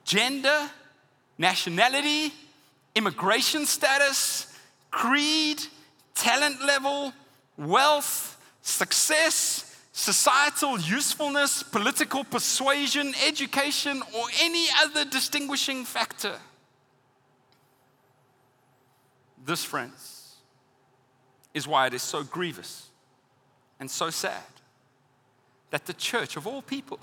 gender, 0.04 0.70
nationality, 1.38 2.34
immigration 2.96 3.66
status, 3.66 4.48
creed, 4.92 5.62
talent 6.16 6.64
level, 6.64 7.14
wealth, 7.58 8.38
success, 8.62 9.70
societal 9.92 10.80
usefulness, 10.80 11.64
political 11.64 12.24
persuasion, 12.24 13.14
education, 13.28 14.02
or 14.16 14.26
any 14.42 14.68
other 14.84 15.06
distinguishing 15.06 15.86
factor. 15.86 16.36
This, 19.46 19.64
friends, 19.64 20.36
is 21.54 21.68
why 21.68 21.88
it 21.88 21.94
is 21.94 22.02
so 22.02 22.24
grievous 22.24 22.88
and 23.80 23.90
so 23.90 24.10
sad 24.10 24.42
that 25.70 25.86
the 25.86 25.94
church, 25.94 26.38
of 26.38 26.48
all 26.48 26.62
people, 26.62 27.00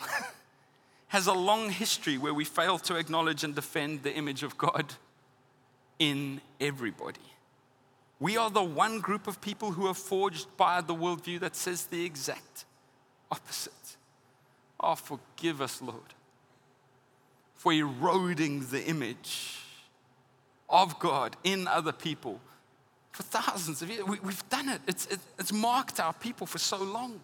has 1.08 1.26
a 1.26 1.32
long 1.32 1.70
history 1.70 2.16
where 2.16 2.32
we 2.32 2.44
fail 2.44 2.78
to 2.78 2.96
acknowledge 2.96 3.44
and 3.44 3.54
defend 3.54 4.02
the 4.02 4.14
image 4.14 4.42
of 4.42 4.56
God 4.56 4.94
in 6.00 6.40
everybody. 6.60 7.20
We 8.18 8.36
are 8.36 8.50
the 8.50 8.64
one 8.64 8.98
group 8.98 9.28
of 9.28 9.40
people 9.40 9.70
who 9.70 9.86
are 9.86 9.94
forged 9.94 10.48
by 10.56 10.80
the 10.80 10.94
worldview 10.94 11.40
that 11.40 11.54
says 11.54 11.86
the 11.86 12.04
exact 12.04 12.64
opposite. 13.30 13.96
Oh, 14.80 14.96
forgive 14.96 15.60
us, 15.60 15.80
Lord, 15.80 16.14
for 17.54 17.72
eroding 17.72 18.66
the 18.70 18.84
image 18.84 19.60
of 20.68 20.98
God 20.98 21.36
in 21.44 21.68
other 21.68 21.92
people 21.92 22.40
for 23.12 23.22
thousands 23.22 23.82
of 23.82 23.90
years. 23.90 24.04
We, 24.04 24.16
have 24.16 24.48
done 24.48 24.68
it. 24.68 24.80
It's, 24.86 25.06
it, 25.06 25.18
it's 25.38 25.52
marked 25.52 26.00
our 26.00 26.12
people 26.14 26.46
for 26.46 26.58
so 26.58 26.78
long. 26.78 27.20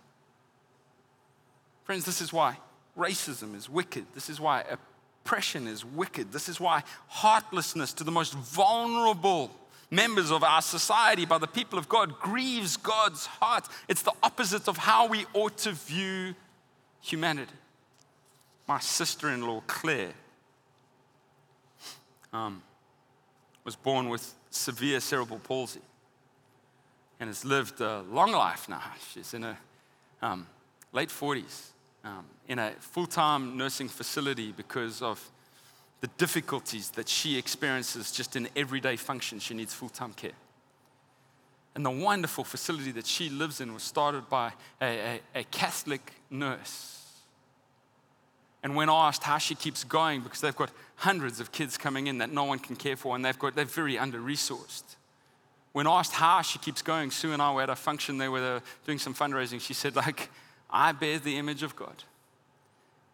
Friends, 1.85 2.05
this 2.05 2.21
is 2.21 2.33
why 2.33 2.59
racism 2.97 3.55
is 3.55 3.71
wicked. 3.71 4.07
This 4.15 4.29
is 4.29 4.41
why 4.41 4.65
oppression 5.27 5.67
is 5.67 5.85
wicked. 5.85 6.31
This 6.31 6.49
is 6.49 6.61
why 6.61 6.85
heartlessness 7.09 7.93
to 7.95 8.05
the 8.05 8.13
most 8.13 8.33
vulnerable 8.35 9.51
members 9.91 10.31
of 10.31 10.45
our 10.45 10.63
society 10.63 11.27
by 11.27 11.39
the 11.39 11.49
people 11.49 11.81
of 11.81 11.89
God 11.89 12.21
grieves 12.21 12.77
God's 12.77 13.27
heart. 13.27 13.67
It's 13.89 14.03
the 14.03 14.13
opposite 14.23 14.69
of 14.69 14.77
how 14.77 15.09
we 15.09 15.27
ought 15.35 15.59
to 15.59 15.73
view 15.73 16.37
humanity. 17.01 17.53
My 18.69 18.79
sister 18.79 19.29
in 19.31 19.43
law, 19.43 19.65
Claire, 19.67 20.15
um, 22.33 22.63
was 23.65 23.75
born 23.75 24.09
with 24.09 24.33
severe 24.51 25.01
cerebral 25.01 25.41
palsy 25.41 25.81
and 27.19 27.27
has 27.29 27.45
lived 27.45 27.81
a 27.81 28.03
long 28.13 28.31
life 28.31 28.69
now. 28.69 28.83
She's 29.13 29.35
in 29.35 29.43
her 29.43 29.59
um, 30.23 30.47
late 30.93 31.09
40s 31.09 31.71
um, 32.07 32.25
in 32.49 32.59
a 32.59 32.71
full 32.79 33.07
time 33.07 33.57
nursing 33.57 33.89
facility 33.89 34.53
because 34.57 35.03
of 35.03 35.31
the 36.01 36.07
difficulties 36.19 36.91
that 36.91 37.09
she 37.09 37.37
experiences 37.37 38.13
just 38.13 38.37
in 38.37 38.49
everyday 38.55 38.97
function. 38.97 39.39
She 39.39 39.55
needs 39.55 39.75
full 39.75 39.89
time 39.89 40.13
care. 40.13 40.33
And 41.75 41.85
the 41.85 41.91
wonderful 41.91 42.45
facility 42.45 42.93
that 42.93 43.07
she 43.07 43.29
lives 43.29 43.61
in 43.61 43.75
was 43.75 43.83
started 43.83 44.29
by 44.31 44.53
a, 44.81 45.21
a, 45.35 45.41
a 45.41 45.45
Catholic 45.45 46.13
nurse. 46.31 46.93
And 48.63 48.75
when 48.75 48.89
asked 48.89 49.23
how 49.23 49.39
she 49.39 49.55
keeps 49.55 49.85
going, 49.85 50.23
because 50.23 50.41
they've 50.41 50.57
got 50.57 50.71
hundreds 50.97 51.39
of 51.39 51.53
kids 51.53 51.77
coming 51.77 52.07
in 52.07 52.19
that 52.19 52.33
no 52.33 52.45
one 52.45 52.59
can 52.59 52.77
care 52.77 52.97
for, 52.97 53.15
and 53.15 53.25
they've 53.25 53.39
got, 53.39 53.55
they're 53.55 53.65
very 53.65 53.99
under 53.99 54.19
resourced. 54.19 54.97
When 55.73 55.87
asked 55.87 56.13
how 56.13 56.41
she 56.41 56.59
keeps 56.59 56.81
going, 56.81 57.11
Sue 57.11 57.33
and 57.33 57.43
I 57.43 57.53
were 57.53 57.63
at 57.63 57.69
a 57.69 57.77
function 57.77 58.17
there 58.17 58.31
where 58.31 58.41
they 58.41 58.49
were 58.55 58.63
doing 58.87 58.99
some 58.99 59.15
fundraising. 59.15 59.61
She 59.61 59.75
said, 59.75 59.95
like, 59.95 60.31
I 60.71 60.93
bear 60.93 61.19
the 61.19 61.37
image 61.37 61.63
of 61.63 61.77
God. 61.77 62.05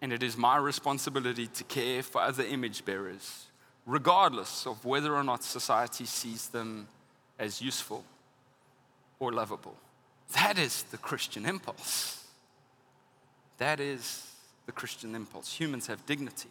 And 0.01 0.13
it 0.13 0.23
is 0.23 0.37
my 0.37 0.57
responsibility 0.57 1.47
to 1.47 1.65
care 1.65 2.03
for 2.03 2.21
other 2.21 2.43
image 2.43 2.85
bearers, 2.85 3.47
regardless 3.87 4.67
of 4.67 4.85
whether 4.85 5.15
or 5.15 5.23
not 5.23 5.45
society 5.45 6.05
sees 6.07 6.49
them 6.49 6.89
as 7.39 7.63
useful 7.63 8.05
or 9.21 9.33
lovable. 9.33 9.77
That 10.35 10.59
is 10.59 10.83
the 10.85 10.99
Christian 10.99 11.47
impulse. 11.47 12.25
That 13.59 13.79
is 13.79 14.29
the 14.67 14.73
Christian 14.73 15.15
impulse. 15.15 15.55
Humans 15.55 15.87
have 15.87 16.05
dignity 16.07 16.49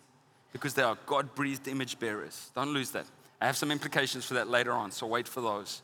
because 0.53 0.73
they 0.73 0.83
are 0.83 0.97
God 1.05 1.35
breathed 1.35 1.67
image 1.67 1.99
bearers. 1.99 2.51
Don't 2.55 2.73
lose 2.73 2.91
that. 2.91 3.05
I 3.41 3.47
have 3.47 3.57
some 3.57 3.71
implications 3.71 4.23
for 4.25 4.35
that 4.35 4.47
later 4.47 4.71
on, 4.71 4.91
so 4.91 5.07
wait 5.07 5.27
for 5.27 5.41
those. 5.41 5.81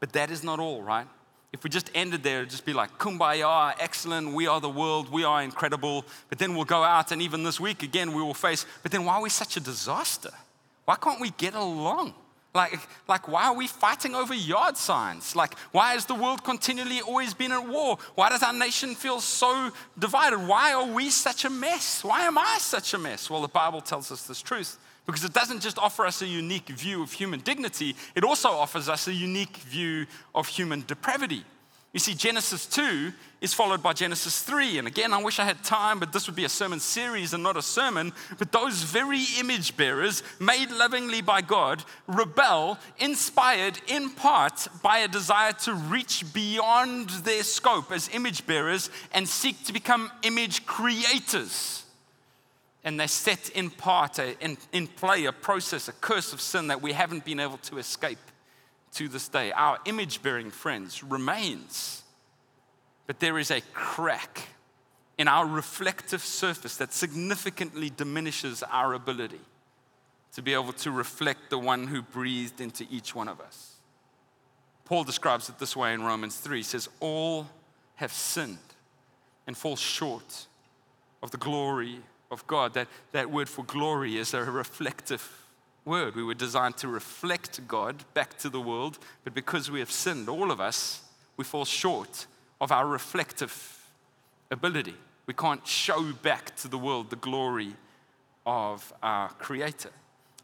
But 0.00 0.12
that 0.12 0.30
is 0.30 0.42
not 0.42 0.58
all, 0.58 0.82
right? 0.82 1.06
If 1.52 1.64
we 1.64 1.70
just 1.70 1.90
ended 1.94 2.22
there, 2.22 2.38
it'd 2.38 2.50
just 2.50 2.64
be 2.64 2.72
like, 2.72 2.96
kumbaya, 2.98 3.74
excellent, 3.80 4.34
we 4.34 4.46
are 4.46 4.60
the 4.60 4.68
world, 4.68 5.10
we 5.10 5.24
are 5.24 5.42
incredible. 5.42 6.04
But 6.28 6.38
then 6.38 6.54
we'll 6.54 6.64
go 6.64 6.84
out, 6.84 7.10
and 7.10 7.20
even 7.20 7.42
this 7.42 7.58
week, 7.58 7.82
again, 7.82 8.12
we 8.12 8.22
will 8.22 8.34
face, 8.34 8.64
but 8.82 8.92
then 8.92 9.04
why 9.04 9.14
are 9.14 9.22
we 9.22 9.30
such 9.30 9.56
a 9.56 9.60
disaster? 9.60 10.30
Why 10.84 10.94
can't 10.94 11.20
we 11.20 11.30
get 11.30 11.54
along? 11.54 12.14
Like, 12.52 12.80
like, 13.06 13.28
why 13.28 13.44
are 13.44 13.54
we 13.54 13.68
fighting 13.68 14.14
over 14.14 14.34
yard 14.34 14.76
signs? 14.76 15.36
Like, 15.36 15.56
why 15.70 15.92
has 15.92 16.04
the 16.06 16.14
world 16.14 16.42
continually 16.42 17.00
always 17.00 17.32
been 17.32 17.52
at 17.52 17.68
war? 17.68 17.96
Why 18.16 18.28
does 18.28 18.42
our 18.42 18.52
nation 18.52 18.94
feel 18.96 19.20
so 19.20 19.70
divided? 19.98 20.38
Why 20.38 20.72
are 20.72 20.86
we 20.86 21.10
such 21.10 21.44
a 21.44 21.50
mess? 21.50 22.02
Why 22.02 22.22
am 22.22 22.38
I 22.38 22.56
such 22.58 22.92
a 22.94 22.98
mess? 22.98 23.30
Well, 23.30 23.42
the 23.42 23.48
Bible 23.48 23.80
tells 23.80 24.10
us 24.10 24.26
this 24.26 24.42
truth 24.42 24.78
because 25.10 25.24
it 25.24 25.32
doesn't 25.32 25.60
just 25.60 25.78
offer 25.78 26.06
us 26.06 26.22
a 26.22 26.26
unique 26.26 26.68
view 26.68 27.02
of 27.02 27.12
human 27.12 27.40
dignity, 27.40 27.96
it 28.14 28.24
also 28.24 28.50
offers 28.50 28.88
us 28.88 29.08
a 29.08 29.12
unique 29.12 29.56
view 29.58 30.06
of 30.34 30.46
human 30.46 30.84
depravity. 30.86 31.44
You 31.92 31.98
see, 31.98 32.14
Genesis 32.14 32.66
2 32.66 33.12
is 33.40 33.52
followed 33.52 33.82
by 33.82 33.92
Genesis 33.92 34.42
3. 34.42 34.78
And 34.78 34.86
again, 34.86 35.12
I 35.12 35.20
wish 35.20 35.40
I 35.40 35.44
had 35.44 35.64
time, 35.64 35.98
but 35.98 36.12
this 36.12 36.28
would 36.28 36.36
be 36.36 36.44
a 36.44 36.48
sermon 36.48 36.78
series 36.78 37.34
and 37.34 37.42
not 37.42 37.56
a 37.56 37.62
sermon. 37.62 38.12
But 38.38 38.52
those 38.52 38.84
very 38.84 39.24
image 39.40 39.76
bearers, 39.76 40.22
made 40.38 40.70
lovingly 40.70 41.20
by 41.20 41.40
God, 41.40 41.82
rebel, 42.06 42.78
inspired 42.98 43.80
in 43.88 44.10
part 44.10 44.68
by 44.82 44.98
a 44.98 45.08
desire 45.08 45.52
to 45.64 45.74
reach 45.74 46.32
beyond 46.32 47.10
their 47.10 47.42
scope 47.42 47.90
as 47.90 48.08
image 48.14 48.46
bearers 48.46 48.88
and 49.12 49.28
seek 49.28 49.64
to 49.64 49.72
become 49.72 50.12
image 50.22 50.66
creators. 50.66 51.79
And 52.82 52.98
they 52.98 53.06
set 53.06 53.50
in 53.50 53.70
part, 53.70 54.18
a, 54.18 54.38
in, 54.42 54.56
in 54.72 54.86
play, 54.86 55.26
a 55.26 55.32
process, 55.32 55.88
a 55.88 55.92
curse 55.92 56.32
of 56.32 56.40
sin 56.40 56.68
that 56.68 56.80
we 56.80 56.92
haven't 56.92 57.24
been 57.24 57.40
able 57.40 57.58
to 57.58 57.78
escape 57.78 58.18
to 58.92 59.08
this 59.08 59.28
day. 59.28 59.52
Our 59.52 59.78
image 59.84 60.22
bearing 60.22 60.50
friends 60.50 61.02
remains, 61.02 62.02
but 63.06 63.20
there 63.20 63.38
is 63.38 63.50
a 63.50 63.60
crack 63.74 64.48
in 65.18 65.28
our 65.28 65.46
reflective 65.46 66.22
surface 66.22 66.76
that 66.78 66.94
significantly 66.94 67.90
diminishes 67.90 68.62
our 68.62 68.94
ability 68.94 69.40
to 70.32 70.42
be 70.42 70.54
able 70.54 70.72
to 70.72 70.90
reflect 70.90 71.50
the 71.50 71.58
one 71.58 71.86
who 71.86 72.00
breathed 72.00 72.60
into 72.60 72.86
each 72.90 73.14
one 73.14 73.28
of 73.28 73.40
us. 73.40 73.74
Paul 74.84 75.04
describes 75.04 75.48
it 75.48 75.58
this 75.58 75.76
way 75.76 75.92
in 75.92 76.02
Romans 76.02 76.36
3 76.36 76.58
he 76.58 76.62
says, 76.62 76.88
All 77.00 77.46
have 77.96 78.12
sinned 78.12 78.58
and 79.46 79.56
fall 79.56 79.76
short 79.76 80.46
of 81.22 81.30
the 81.30 81.36
glory 81.36 82.00
of 82.30 82.46
God. 82.46 82.74
That, 82.74 82.88
that 83.12 83.30
word 83.30 83.48
for 83.48 83.64
glory 83.64 84.16
is 84.16 84.34
a 84.34 84.42
reflective 84.42 85.46
word. 85.84 86.14
We 86.14 86.22
were 86.22 86.34
designed 86.34 86.76
to 86.78 86.88
reflect 86.88 87.66
God 87.66 88.04
back 88.14 88.38
to 88.38 88.48
the 88.48 88.60
world, 88.60 88.98
but 89.24 89.34
because 89.34 89.70
we 89.70 89.80
have 89.80 89.90
sinned, 89.90 90.28
all 90.28 90.50
of 90.50 90.60
us, 90.60 91.02
we 91.36 91.44
fall 91.44 91.64
short 91.64 92.26
of 92.60 92.70
our 92.70 92.86
reflective 92.86 93.78
ability. 94.50 94.94
We 95.26 95.34
can't 95.34 95.66
show 95.66 96.12
back 96.12 96.56
to 96.56 96.68
the 96.68 96.78
world 96.78 97.10
the 97.10 97.16
glory 97.16 97.74
of 98.46 98.92
our 99.02 99.28
Creator. 99.30 99.90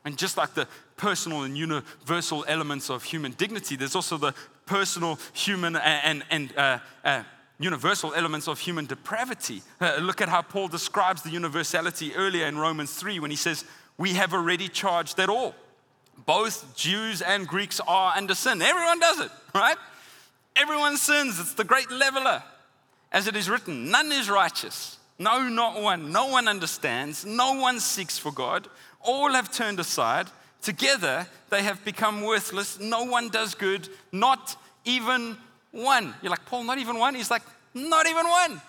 And 0.05 0.17
just 0.17 0.37
like 0.37 0.55
the 0.55 0.69
personal 0.97 1.43
and 1.43 1.59
universal 1.59 2.45
elements 2.47 2.91
of 2.91 3.03
human 3.03 3.33
dignity, 3.33 3.75
there's 3.75 3.97
also 3.97 4.17
the 4.17 4.35
personal, 4.65 5.19
human, 5.33 5.77
and, 5.77 6.23
and 6.31 6.57
uh, 6.57 6.79
uh, 7.05 7.25
universal 7.59 8.15
elements 8.15 8.49
of 8.49 8.59
human 8.59 8.87
depravity. 8.87 9.63
Uh, 9.81 9.99
look 10.01 10.21
at 10.21 10.29
how 10.29 10.43
Paul 10.43 10.69
describes 10.69 11.23
the 11.23 11.31
universality 11.31 12.15
earlier 12.15 12.47
in 12.47 12.59
Romans 12.59 12.95
3 12.95 13.19
when 13.21 13.31
he 13.31 13.37
says, 13.37 13.65
We 13.97 14.15
have 14.15 14.35
already 14.35 14.69
charged 14.69 15.17
that 15.17 15.29
all. 15.29 15.55
Both 16.25 16.77
Jews 16.77 17.23
and 17.23 17.47
Greeks 17.47 17.81
are 17.87 18.15
under 18.17 18.35
sin. 18.35 18.63
Everyone 18.63 19.01
does 19.01 19.21
it, 19.21 19.31
right? 19.55 19.77
Everyone 20.55 20.97
sins. 20.97 21.39
It's 21.39 21.55
the 21.55 21.65
great 21.65 21.91
leveler. 21.91 22.43
As 23.13 23.27
it 23.27 23.37
is 23.37 23.49
written, 23.49 23.91
none 23.91 24.11
is 24.13 24.29
righteous. 24.29 24.99
No, 25.19 25.49
not 25.49 25.81
one. 25.81 26.13
No 26.13 26.27
one 26.27 26.49
understands. 26.49 27.25
No 27.25 27.55
one 27.55 27.81
seeks 27.81 28.19
for 28.19 28.33
God. 28.33 28.69
All 29.01 29.33
have 29.33 29.53
turned 29.53 29.81
aside. 29.81 30.27
Together 30.63 31.27
they 31.51 31.63
have 31.63 31.85
become 31.85 32.23
worthless. 32.23 32.81
No 32.81 33.05
one 33.05 33.29
does 33.29 33.55
good, 33.55 33.89
not 34.13 34.57
even 34.85 35.37
one. 35.77 36.15
You're 36.23 36.31
like, 36.31 36.45
Paul, 36.47 36.65
not 36.65 36.79
even 36.79 36.99
one? 36.99 37.15
He's 37.15 37.31
like, 37.31 37.43
not 37.75 38.07
even 38.07 38.27
one. 38.27 38.61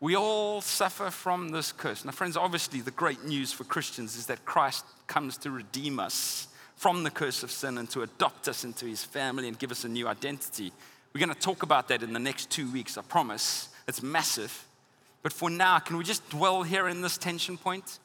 We 0.00 0.16
all 0.16 0.60
suffer 0.60 1.10
from 1.10 1.50
this 1.50 1.70
curse. 1.70 2.04
Now, 2.04 2.10
friends, 2.10 2.36
obviously, 2.36 2.80
the 2.80 2.90
great 2.90 3.24
news 3.24 3.52
for 3.52 3.64
Christians 3.64 4.16
is 4.16 4.26
that 4.26 4.44
Christ 4.44 4.84
comes 5.06 5.36
to 5.38 5.50
redeem 5.50 6.00
us 6.00 6.48
from 6.74 7.04
the 7.04 7.10
curse 7.10 7.44
of 7.44 7.52
sin 7.52 7.78
and 7.78 7.88
to 7.90 8.02
adopt 8.02 8.48
us 8.48 8.64
into 8.64 8.86
his 8.86 9.04
family 9.04 9.46
and 9.46 9.56
give 9.58 9.70
us 9.70 9.84
a 9.84 9.88
new 9.88 10.08
identity. 10.08 10.72
We're 11.12 11.24
going 11.24 11.34
to 11.34 11.40
talk 11.40 11.62
about 11.62 11.86
that 11.88 12.02
in 12.02 12.12
the 12.12 12.18
next 12.18 12.50
two 12.50 12.70
weeks, 12.72 12.98
I 12.98 13.02
promise. 13.02 13.68
It's 13.86 14.02
massive. 14.02 14.66
But 15.22 15.32
for 15.32 15.50
now, 15.50 15.78
can 15.78 15.96
we 15.96 16.02
just 16.04 16.28
dwell 16.30 16.64
here 16.64 16.88
in 16.88 17.00
this 17.00 17.16
tension 17.16 17.56
point? 17.56 18.00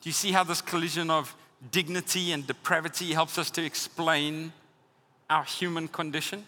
Do 0.00 0.08
you 0.08 0.14
see 0.14 0.32
how 0.32 0.44
this 0.44 0.62
collision 0.62 1.10
of 1.10 1.36
dignity 1.70 2.32
and 2.32 2.46
depravity 2.46 3.12
helps 3.12 3.36
us 3.36 3.50
to 3.50 3.64
explain 3.64 4.52
our 5.28 5.44
human 5.44 5.88
condition? 5.88 6.44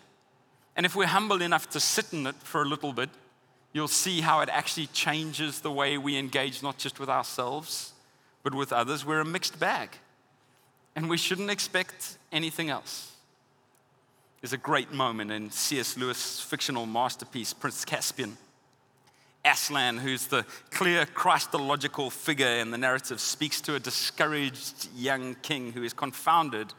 And 0.77 0.85
if 0.85 0.97
we're 0.97 1.07
humble 1.07 1.41
enough 1.43 1.71
to 1.71 1.81
sit 1.81 2.13
in 2.13 2.27
it 2.27 2.35
for 2.37 2.63
a 2.63 2.65
little 2.65 2.93
bit, 2.93 3.11
you'll 3.73 3.89
see 3.89 4.21
how 4.21 4.41
it 4.41 4.49
actually 4.49 4.87
changes 4.89 5.61
the 5.61 5.71
way 5.71 5.99
we 5.99 6.17
engage 6.17 6.63
not 6.63 6.79
just 6.79 6.99
with 6.99 7.09
ourselves, 7.09 7.93
but 8.43 8.55
with 8.55 8.73
others. 8.73 9.05
We're 9.05 9.21
a 9.21 9.25
mixed 9.25 9.59
bag, 9.61 9.91
and 10.97 11.09
we 11.09 11.17
shouldn't 11.17 11.51
expect 11.51 12.19
anything 12.33 12.71
else. 12.71 13.13
There's 14.41 14.53
a 14.53 14.59
great 14.59 14.93
moment 14.93 15.31
in 15.33 15.51
C.S. 15.51 15.97
Lewis' 15.97 16.41
fictional 16.41 16.87
masterpiece, 16.87 17.53
Prince 17.53 17.85
Caspian. 17.85 18.37
Aslan, 19.45 19.99
who's 19.99 20.27
the 20.27 20.45
clear 20.71 21.07
Christological 21.07 22.11
figure 22.11 22.47
in 22.47 22.71
the 22.71 22.79
narrative, 22.79 23.21
speaks 23.21 23.61
to 23.63 23.75
a 23.75 23.81
discouraged 23.81 24.89
young 24.97 25.35
king 25.43 25.73
who 25.73 25.83
is 25.83 25.93
confounded 25.93 26.73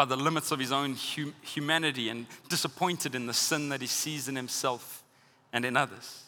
by 0.00 0.06
the 0.06 0.16
limits 0.16 0.50
of 0.50 0.58
his 0.58 0.72
own 0.72 0.94
hum- 0.94 1.34
humanity 1.42 2.08
and 2.08 2.24
disappointed 2.48 3.14
in 3.14 3.26
the 3.26 3.34
sin 3.34 3.68
that 3.68 3.82
he 3.82 3.86
sees 3.86 4.28
in 4.28 4.34
himself 4.34 5.04
and 5.52 5.62
in 5.62 5.76
others. 5.76 6.22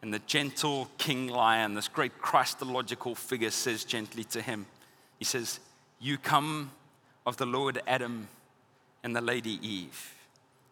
And 0.00 0.14
the 0.14 0.20
gentle 0.20 0.88
King 0.96 1.26
Lion, 1.26 1.74
this 1.74 1.88
great 1.88 2.16
Christological 2.20 3.16
figure, 3.16 3.50
says 3.50 3.82
gently 3.82 4.22
to 4.22 4.40
him, 4.40 4.66
He 5.18 5.24
says, 5.24 5.58
You 5.98 6.18
come 6.18 6.70
of 7.26 7.36
the 7.36 7.46
Lord 7.46 7.82
Adam 7.88 8.28
and 9.02 9.16
the 9.16 9.20
Lady 9.20 9.58
Eve. 9.60 10.14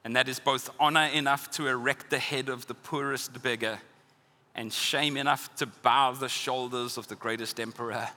And 0.05 0.15
that 0.15 0.29
is 0.29 0.39
both 0.39 0.71
honor 0.79 1.07
enough 1.07 1.51
to 1.53 1.67
erect 1.67 2.11
the 2.11 2.21
head 2.21 2.49
of 2.49 2.69
the 2.69 2.75
poorest 2.75 3.43
beggar 3.43 3.81
and 4.55 4.73
shame 4.73 5.17
enough 5.17 5.53
to 5.57 5.67
bow 5.67 6.13
the 6.13 6.29
shoulders 6.29 6.99
of 6.99 7.09
the 7.09 7.17
greatest 7.17 7.59
emperor 7.59 8.11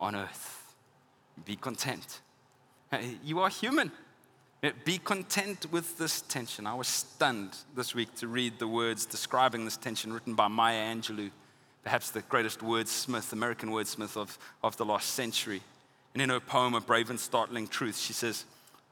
on 0.00 0.16
earth. 0.16 0.74
Be 1.44 1.54
content. 1.54 2.22
You 3.24 3.40
are 3.40 3.48
human. 3.48 3.90
Be 4.84 4.98
content 4.98 5.66
with 5.70 5.98
this 5.98 6.22
tension. 6.22 6.66
I 6.66 6.74
was 6.74 6.88
stunned 6.88 7.54
this 7.76 7.94
week 7.94 8.14
to 8.16 8.28
read 8.28 8.58
the 8.58 8.68
words 8.68 9.04
describing 9.04 9.64
this 9.64 9.76
tension 9.76 10.12
written 10.12 10.34
by 10.34 10.48
Maya 10.48 10.94
Angelou, 10.94 11.30
perhaps 11.82 12.10
the 12.10 12.22
greatest 12.22 12.60
wordsmith, 12.60 13.32
American 13.32 13.70
wordsmith 13.70 14.16
of, 14.16 14.38
of 14.62 14.76
the 14.76 14.84
last 14.84 15.10
century. 15.10 15.60
And 16.14 16.22
in 16.22 16.30
her 16.30 16.40
poem, 16.40 16.74
A 16.74 16.80
Brave 16.80 17.10
and 17.10 17.20
Startling 17.20 17.68
Truth, 17.68 17.98
she 17.98 18.12
says, 18.12 18.44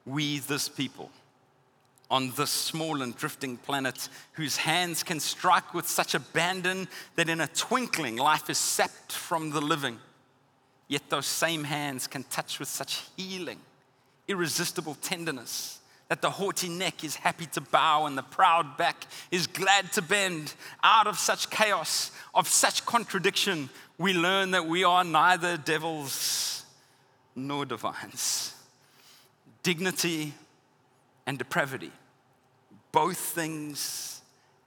We, 0.05 0.41
this 0.41 0.69
people, 0.69 1.11
on 2.11 2.31
this 2.37 2.51
small 2.51 3.01
and 3.01 3.17
drifting 3.17 3.57
planet 3.57 4.11
whose 4.33 4.59
hands 4.59 5.03
can 5.03 5.19
strike 5.19 5.73
with 5.73 5.89
such 5.89 6.15
abandon 6.15 6.87
that 7.17 7.31
in 7.31 7.41
a 7.41 7.47
twinkling 7.47 8.17
life 8.17 8.51
is 8.51 8.59
sapped 8.59 9.13
from 9.13 9.51
the 9.51 9.63
living. 9.63 9.99
Yet 10.89 11.09
those 11.09 11.25
same 11.25 11.65
hands 11.65 12.07
can 12.07 12.25
touch 12.25 12.59
with 12.59 12.69
such 12.69 13.01
healing, 13.17 13.59
irresistible 14.29 14.97
tenderness 14.97 15.81
that 16.09 16.21
the 16.21 16.31
haughty 16.31 16.69
neck 16.69 17.05
is 17.05 17.17
happy 17.17 17.47
to 17.47 17.61
bow 17.61 18.07
and 18.07 18.19
the 18.19 18.23
proud 18.23 18.77
back 18.77 19.07
is 19.31 19.47
glad 19.47 19.91
to 19.93 20.03
bend. 20.03 20.53
Out 20.83 21.07
of 21.07 21.19
such 21.19 21.49
chaos, 21.49 22.11
of 22.35 22.47
such 22.47 22.85
contradiction, 22.85 23.71
we 23.97 24.13
learn 24.13 24.51
that 24.51 24.67
we 24.67 24.85
are 24.85 25.05
neither 25.05 25.57
devils 25.57 26.65
nor 27.35 27.65
divines. 27.65 28.55
Dignity 29.63 30.35
and 31.27 31.39
depravity 31.39 31.93
both 32.93 33.17
things 33.17 34.21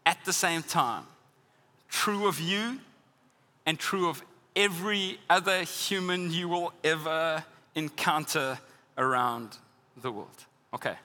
at 0.06 0.18
the 0.26 0.34
same 0.34 0.64
time. 0.64 1.04
True 1.90 2.28
of 2.28 2.40
you 2.40 2.80
and 3.66 3.80
true 3.80 4.10
of 4.10 4.22
every 4.56 5.20
other 5.30 5.64
human 5.64 6.32
you 6.32 6.50
will 6.50 6.74
ever 6.84 7.44
encounter 7.76 8.58
around 8.98 9.58
the 10.02 10.12
world. 10.12 10.46
Okay, 10.74 10.96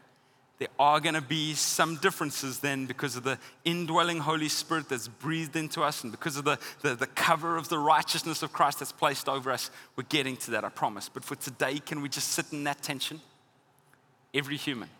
there 0.61 0.69
are 0.79 1.01
going 1.01 1.15
to 1.15 1.23
be 1.23 1.55
some 1.55 1.97
differences 1.97 2.59
then 2.59 2.85
because 2.85 3.17
of 3.17 3.25
the 3.25 3.39
indwelling 3.65 4.19
Holy 4.19 4.51
Spirit 4.51 4.91
that's 4.91 5.09
breathed 5.09 5.57
into 5.57 5.83
us 5.83 6.03
and 6.03 6.13
because 6.13 6.37
of 6.37 6.45
the, 6.45 6.59
the, 6.83 6.95
the, 6.95 7.07
cover 7.07 7.57
of 7.57 7.71
the 7.71 7.79
righteousness 7.79 8.43
of 8.43 8.53
Christ 8.53 8.81
that's 8.81 8.93
placed 8.93 9.27
over 9.27 9.51
us. 9.51 9.71
We're 9.97 10.05
getting 10.05 10.37
to 10.39 10.51
that, 10.51 10.63
I 10.63 10.69
promise. 10.69 11.09
But 11.09 11.25
for 11.25 11.35
today, 11.35 11.79
can 11.79 12.03
we 12.03 12.11
just 12.11 12.29
sit 12.29 12.53
in 12.53 12.65
that 12.65 12.83
tension? 12.83 13.23
Every 14.35 14.59
human, 14.59 14.91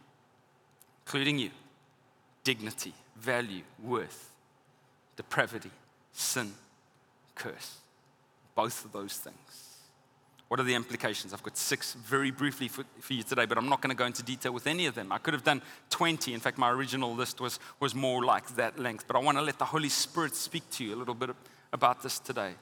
including 1.05 1.39
you, 1.39 1.51
dignity, 2.43 2.95
value, 3.17 3.63
worth, 3.83 4.31
depravity, 5.17 5.71
sin, 6.15 6.55
curse. 7.35 7.77
Both 8.55 8.87
of 8.87 8.93
those 8.93 9.15
things. 9.15 9.70
What 10.51 10.59
are 10.59 10.65
the 10.65 10.75
implications? 10.75 11.33
I've 11.33 11.45
got 11.45 11.57
six 11.57 11.93
very 11.93 12.33
briefly 12.33 12.67
for, 12.67 12.83
for 12.99 13.13
you 13.13 13.23
today, 13.23 13.47
but 13.47 13.57
I'm 13.57 13.69
not 13.69 13.81
going 13.81 13.95
to 13.95 13.97
go 13.97 14.05
into 14.05 14.25
detail 14.25 14.51
with 14.51 14.67
any 14.67 14.87
of 14.87 14.97
them. 14.97 15.13
I 15.13 15.19
could 15.19 15.33
have 15.33 15.45
done 15.45 15.63
20. 15.91 16.35
In 16.35 16.41
fact, 16.41 16.59
my 16.59 16.73
original 16.73 17.15
list 17.15 17.41
was, 17.41 17.61
was 17.79 17.95
more 17.95 18.25
like 18.25 18.57
that 18.57 18.77
length, 18.77 19.05
but 19.07 19.15
I 19.15 19.21
want 19.21 19.39
to 19.39 19.43
let 19.43 19.61
the 19.61 19.65
Holy 19.65 19.89
Spirit 19.89 20.35
speak 20.35 20.69
to 20.71 20.85
you 20.85 20.97
a 20.97 20.99
little 20.99 21.15
bit 21.15 21.31
about 21.73 22.03
this 22.03 22.19
today. 22.19 22.55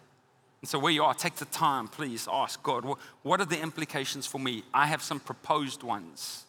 And 0.61 0.69
so, 0.69 0.79
where 0.79 0.93
you 0.93 1.03
are, 1.03 1.15
take 1.15 1.37
the 1.37 1.47
time, 1.47 1.89
please 1.89 2.29
ask 2.31 2.63
God, 2.63 2.85
what 3.23 3.41
are 3.41 3.47
the 3.47 3.59
implications 3.59 4.27
for 4.27 4.39
me? 4.39 4.65
I 4.75 4.87
have 4.87 5.03
some 5.03 5.19
proposed 5.19 5.83
ones 5.83 6.45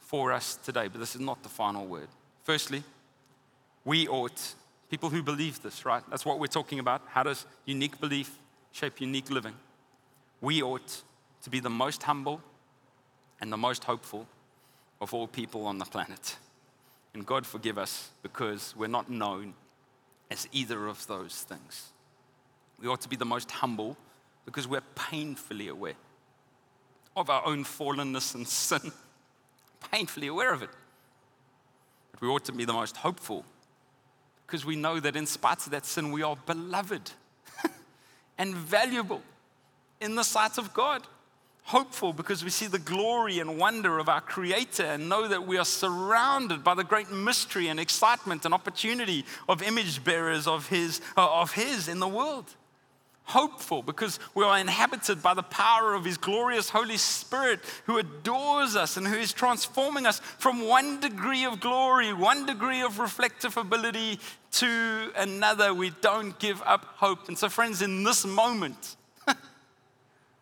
for 0.00 0.32
us 0.32 0.56
today, 0.56 0.88
but 0.88 1.00
this 1.00 1.14
is 1.14 1.22
not 1.22 1.42
the 1.42 1.48
final 1.48 1.86
word. 1.86 2.08
Firstly, 2.44 2.82
we 3.86 4.06
ought, 4.06 4.54
people 4.90 5.08
who 5.08 5.22
believe 5.22 5.62
this, 5.62 5.86
right? 5.86 6.02
That's 6.10 6.26
what 6.26 6.38
we're 6.38 6.46
talking 6.46 6.78
about. 6.78 7.00
How 7.06 7.22
does 7.22 7.46
unique 7.64 7.98
belief 7.98 8.36
shape 8.70 9.00
unique 9.00 9.30
living? 9.30 9.54
We 10.40 10.62
ought 10.62 11.02
to 11.42 11.50
be 11.50 11.60
the 11.60 11.70
most 11.70 12.02
humble 12.02 12.40
and 13.40 13.52
the 13.52 13.56
most 13.56 13.84
hopeful 13.84 14.26
of 15.00 15.14
all 15.14 15.26
people 15.26 15.66
on 15.66 15.78
the 15.78 15.84
planet. 15.84 16.36
And 17.14 17.24
God 17.24 17.46
forgive 17.46 17.78
us 17.78 18.10
because 18.22 18.74
we're 18.76 18.88
not 18.88 19.10
known 19.10 19.54
as 20.30 20.48
either 20.52 20.86
of 20.86 21.06
those 21.06 21.42
things. 21.42 21.92
We 22.80 22.88
ought 22.88 23.00
to 23.00 23.08
be 23.08 23.16
the 23.16 23.24
most 23.24 23.50
humble 23.50 23.96
because 24.44 24.68
we're 24.68 24.82
painfully 24.94 25.68
aware 25.68 25.96
of 27.16 27.30
our 27.30 27.44
own 27.44 27.64
fallenness 27.64 28.34
and 28.34 28.46
sin, 28.48 28.92
painfully 29.90 30.28
aware 30.28 30.52
of 30.52 30.62
it. 30.62 30.70
But 32.12 32.20
we 32.20 32.28
ought 32.28 32.44
to 32.44 32.52
be 32.52 32.64
the 32.64 32.72
most 32.72 32.96
hopeful 32.96 33.44
because 34.46 34.64
we 34.64 34.76
know 34.76 35.00
that 35.00 35.16
in 35.16 35.26
spite 35.26 35.66
of 35.66 35.70
that 35.72 35.84
sin, 35.84 36.10
we 36.10 36.22
are 36.22 36.36
beloved 36.46 37.10
and 38.38 38.54
valuable 38.54 39.22
in 40.00 40.14
the 40.14 40.22
sight 40.22 40.58
of 40.58 40.72
God. 40.74 41.02
Hopeful 41.64 42.14
because 42.14 42.42
we 42.42 42.50
see 42.50 42.66
the 42.66 42.78
glory 42.78 43.40
and 43.40 43.58
wonder 43.58 43.98
of 43.98 44.08
our 44.08 44.22
Creator 44.22 44.84
and 44.84 45.08
know 45.08 45.28
that 45.28 45.46
we 45.46 45.58
are 45.58 45.66
surrounded 45.66 46.64
by 46.64 46.74
the 46.74 46.84
great 46.84 47.10
mystery 47.10 47.68
and 47.68 47.78
excitement 47.78 48.46
and 48.46 48.54
opportunity 48.54 49.26
of 49.48 49.62
image 49.62 50.02
bearers 50.02 50.46
of 50.46 50.68
His, 50.68 51.02
uh, 51.16 51.40
of 51.40 51.52
his 51.52 51.88
in 51.88 51.98
the 51.98 52.08
world 52.08 52.54
hopeful 53.28 53.82
because 53.82 54.18
we 54.34 54.42
are 54.42 54.58
inhabited 54.58 55.22
by 55.22 55.34
the 55.34 55.42
power 55.42 55.94
of 55.94 56.04
His 56.04 56.16
glorious 56.16 56.70
Holy 56.70 56.96
Spirit 56.96 57.60
who 57.84 57.98
adores 57.98 58.74
us 58.74 58.96
and 58.96 59.06
who 59.06 59.16
is 59.16 59.32
transforming 59.32 60.06
us 60.06 60.20
from 60.38 60.66
one 60.66 61.00
degree 61.00 61.44
of 61.44 61.60
glory, 61.60 62.12
one 62.12 62.46
degree 62.46 62.82
of 62.82 62.98
reflective 62.98 63.56
ability 63.56 64.18
to 64.52 65.12
another. 65.16 65.74
We 65.74 65.90
don't 66.00 66.38
give 66.38 66.62
up 66.62 66.86
hope. 66.96 67.28
And 67.28 67.36
so, 67.36 67.48
friends, 67.50 67.82
in 67.82 68.02
this 68.02 68.24
moment, 68.24 68.96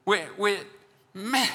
where, 0.07 0.29
where 0.37 0.61
man, 1.12 1.51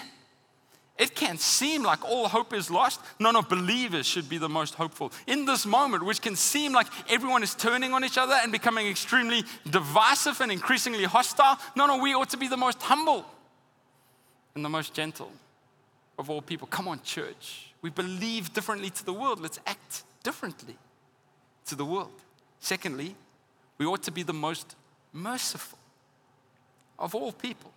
it 0.99 1.15
can 1.15 1.37
seem 1.37 1.83
like 1.83 2.03
all 2.03 2.27
hope 2.27 2.53
is 2.53 2.69
lost. 2.69 2.99
No, 3.17 3.31
no, 3.31 3.41
believers 3.41 4.05
should 4.05 4.29
be 4.29 4.37
the 4.37 4.49
most 4.49 4.75
hopeful. 4.75 5.11
In 5.25 5.45
this 5.45 5.65
moment, 5.65 6.05
which 6.05 6.21
can 6.21 6.35
seem 6.35 6.73
like 6.73 6.87
everyone 7.09 7.43
is 7.43 7.55
turning 7.55 7.93
on 7.93 8.03
each 8.03 8.17
other 8.17 8.35
and 8.43 8.51
becoming 8.51 8.87
extremely 8.87 9.43
divisive 9.69 10.41
and 10.41 10.51
increasingly 10.51 11.05
hostile, 11.05 11.57
no, 11.75 11.87
no, 11.87 11.97
we 11.97 12.13
ought 12.13 12.29
to 12.29 12.37
be 12.37 12.47
the 12.47 12.57
most 12.57 12.81
humble 12.83 13.25
and 14.53 14.65
the 14.65 14.69
most 14.69 14.93
gentle 14.93 15.31
of 16.19 16.29
all 16.29 16.41
people. 16.41 16.67
Come 16.67 16.89
on, 16.89 17.01
church. 17.03 17.71
We 17.81 17.89
believe 17.89 18.53
differently 18.53 18.89
to 18.89 19.05
the 19.05 19.13
world. 19.13 19.39
Let's 19.39 19.59
act 19.65 20.03
differently 20.23 20.75
to 21.67 21.75
the 21.75 21.85
world. 21.85 22.21
Secondly, 22.59 23.15
we 23.77 23.85
ought 23.85 24.03
to 24.03 24.11
be 24.11 24.23
the 24.23 24.33
most 24.33 24.75
merciful 25.13 25.79
of 26.99 27.15
all 27.15 27.31
people 27.31 27.70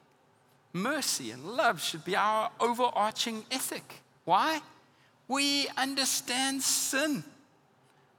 mercy 0.74 1.30
and 1.30 1.44
love 1.44 1.80
should 1.80 2.04
be 2.04 2.16
our 2.16 2.50
overarching 2.60 3.44
ethic. 3.50 4.02
Why? 4.24 4.60
We 5.28 5.68
understand 5.76 6.62
sin. 6.62 7.24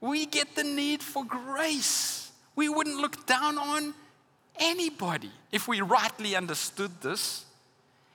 We 0.02 0.26
get 0.26 0.56
the 0.56 0.64
need 0.64 1.04
for 1.04 1.24
grace. 1.24 2.32
We 2.56 2.70
wouldn't 2.70 2.98
look 2.98 3.26
down 3.28 3.58
on 3.58 3.94
anybody 4.58 5.32
if 5.52 5.68
we 5.68 5.82
rightly 5.82 6.36
understood 6.36 6.92
this. 7.02 7.46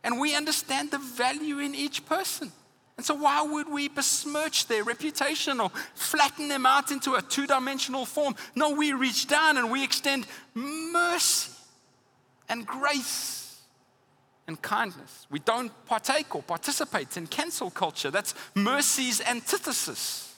And 0.03 0.19
we 0.19 0.35
understand 0.35 0.91
the 0.91 0.99
value 0.99 1.59
in 1.59 1.75
each 1.75 2.07
person. 2.07 2.51
And 2.97 3.05
so, 3.05 3.15
why 3.15 3.43
would 3.43 3.69
we 3.69 3.89
besmirch 3.89 4.67
their 4.67 4.83
reputation 4.85 5.61
or 5.61 5.71
flatten 5.95 6.49
them 6.49 6.67
out 6.67 6.91
into 6.91 7.15
a 7.15 7.23
two 7.23 7.47
dimensional 7.47 8.07
form? 8.07 8.35
No, 8.55 8.71
we 8.75 8.93
reach 8.93 9.27
down 9.27 9.57
and 9.57 9.71
we 9.71 9.85
extend 9.85 10.27
mercy 10.55 11.53
and 12.49 12.67
grace 12.67 13.40
and 14.51 14.61
kindness. 14.61 15.29
We 15.31 15.39
don't 15.39 15.71
partake 15.87 16.35
or 16.35 16.43
participate 16.43 17.17
in 17.17 17.29
cancel 17.29 17.71
culture. 17.71 18.11
That's 18.11 18.35
mercy's 18.55 19.21
antithesis. 19.21 20.35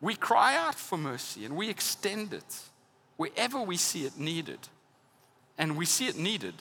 We 0.00 0.14
cry 0.14 0.56
out 0.56 0.76
for 0.76 0.96
mercy 0.96 1.44
and 1.44 1.56
we 1.56 1.68
extend 1.68 2.32
it 2.32 2.60
wherever 3.16 3.60
we 3.60 3.76
see 3.76 4.06
it 4.06 4.16
needed. 4.16 4.60
And 5.58 5.76
we 5.76 5.86
see 5.86 6.06
it 6.06 6.16
needed 6.16 6.54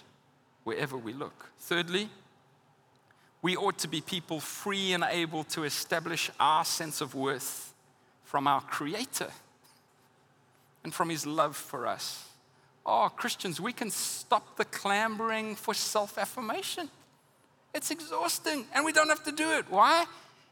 wherever 0.63 0.97
we 0.97 1.13
look. 1.13 1.51
Thirdly, 1.59 2.09
We 3.45 3.55
ought 3.55 3.77
to 3.77 3.87
be 3.87 4.01
people 4.01 4.39
free 4.39 4.93
and 4.93 5.05
able 5.07 5.43
to 5.43 5.65
establish 5.65 6.31
our 6.39 6.65
sense 6.65 6.99
of 6.99 7.13
worth 7.13 7.75
from 8.23 8.47
our 8.47 8.61
Creator 8.61 9.29
and 10.83 10.91
from 10.91 11.09
His 11.09 11.27
love 11.27 11.55
for 11.55 11.85
us. 11.85 12.25
Oh, 12.85 13.09
Christians, 13.15 13.59
we 13.59 13.73
can 13.73 13.89
stop 13.89 14.57
the 14.57 14.65
clambering 14.65 15.55
for 15.55 15.73
self 15.73 16.17
affirmation. 16.17 16.89
It's 17.73 17.91
exhausting, 17.91 18.65
and 18.73 18.85
we 18.85 18.91
don't 18.91 19.09
have 19.09 19.23
to 19.23 19.31
do 19.31 19.51
it. 19.51 19.65
Why? 19.69 20.05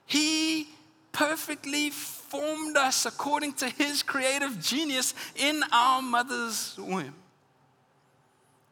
He 0.05 0.67
perfectly 1.11 1.89
formed 1.91 2.75
us 2.75 3.05
according 3.05 3.53
to 3.53 3.69
His 3.69 4.01
creative 4.03 4.59
genius 4.59 5.13
in 5.35 5.63
our 5.71 6.01
mother's 6.01 6.75
womb. 6.77 7.13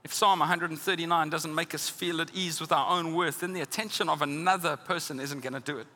If 0.04 0.14
Psalm 0.14 0.40
139 0.40 1.30
doesn't 1.30 1.54
make 1.54 1.76
us 1.76 1.88
feel 1.88 2.22
at 2.22 2.34
ease 2.34 2.60
with 2.60 2.72
our 2.72 2.90
own 2.90 3.14
worth, 3.14 3.42
then 3.42 3.54
the 3.54 3.62
attention 3.62 4.10
of 4.10 4.24
another 4.24 4.76
person 4.76 5.20
isn't 5.20 5.42
going 5.42 5.54
to 5.54 5.60
do 5.60 5.78
it. 5.78 5.88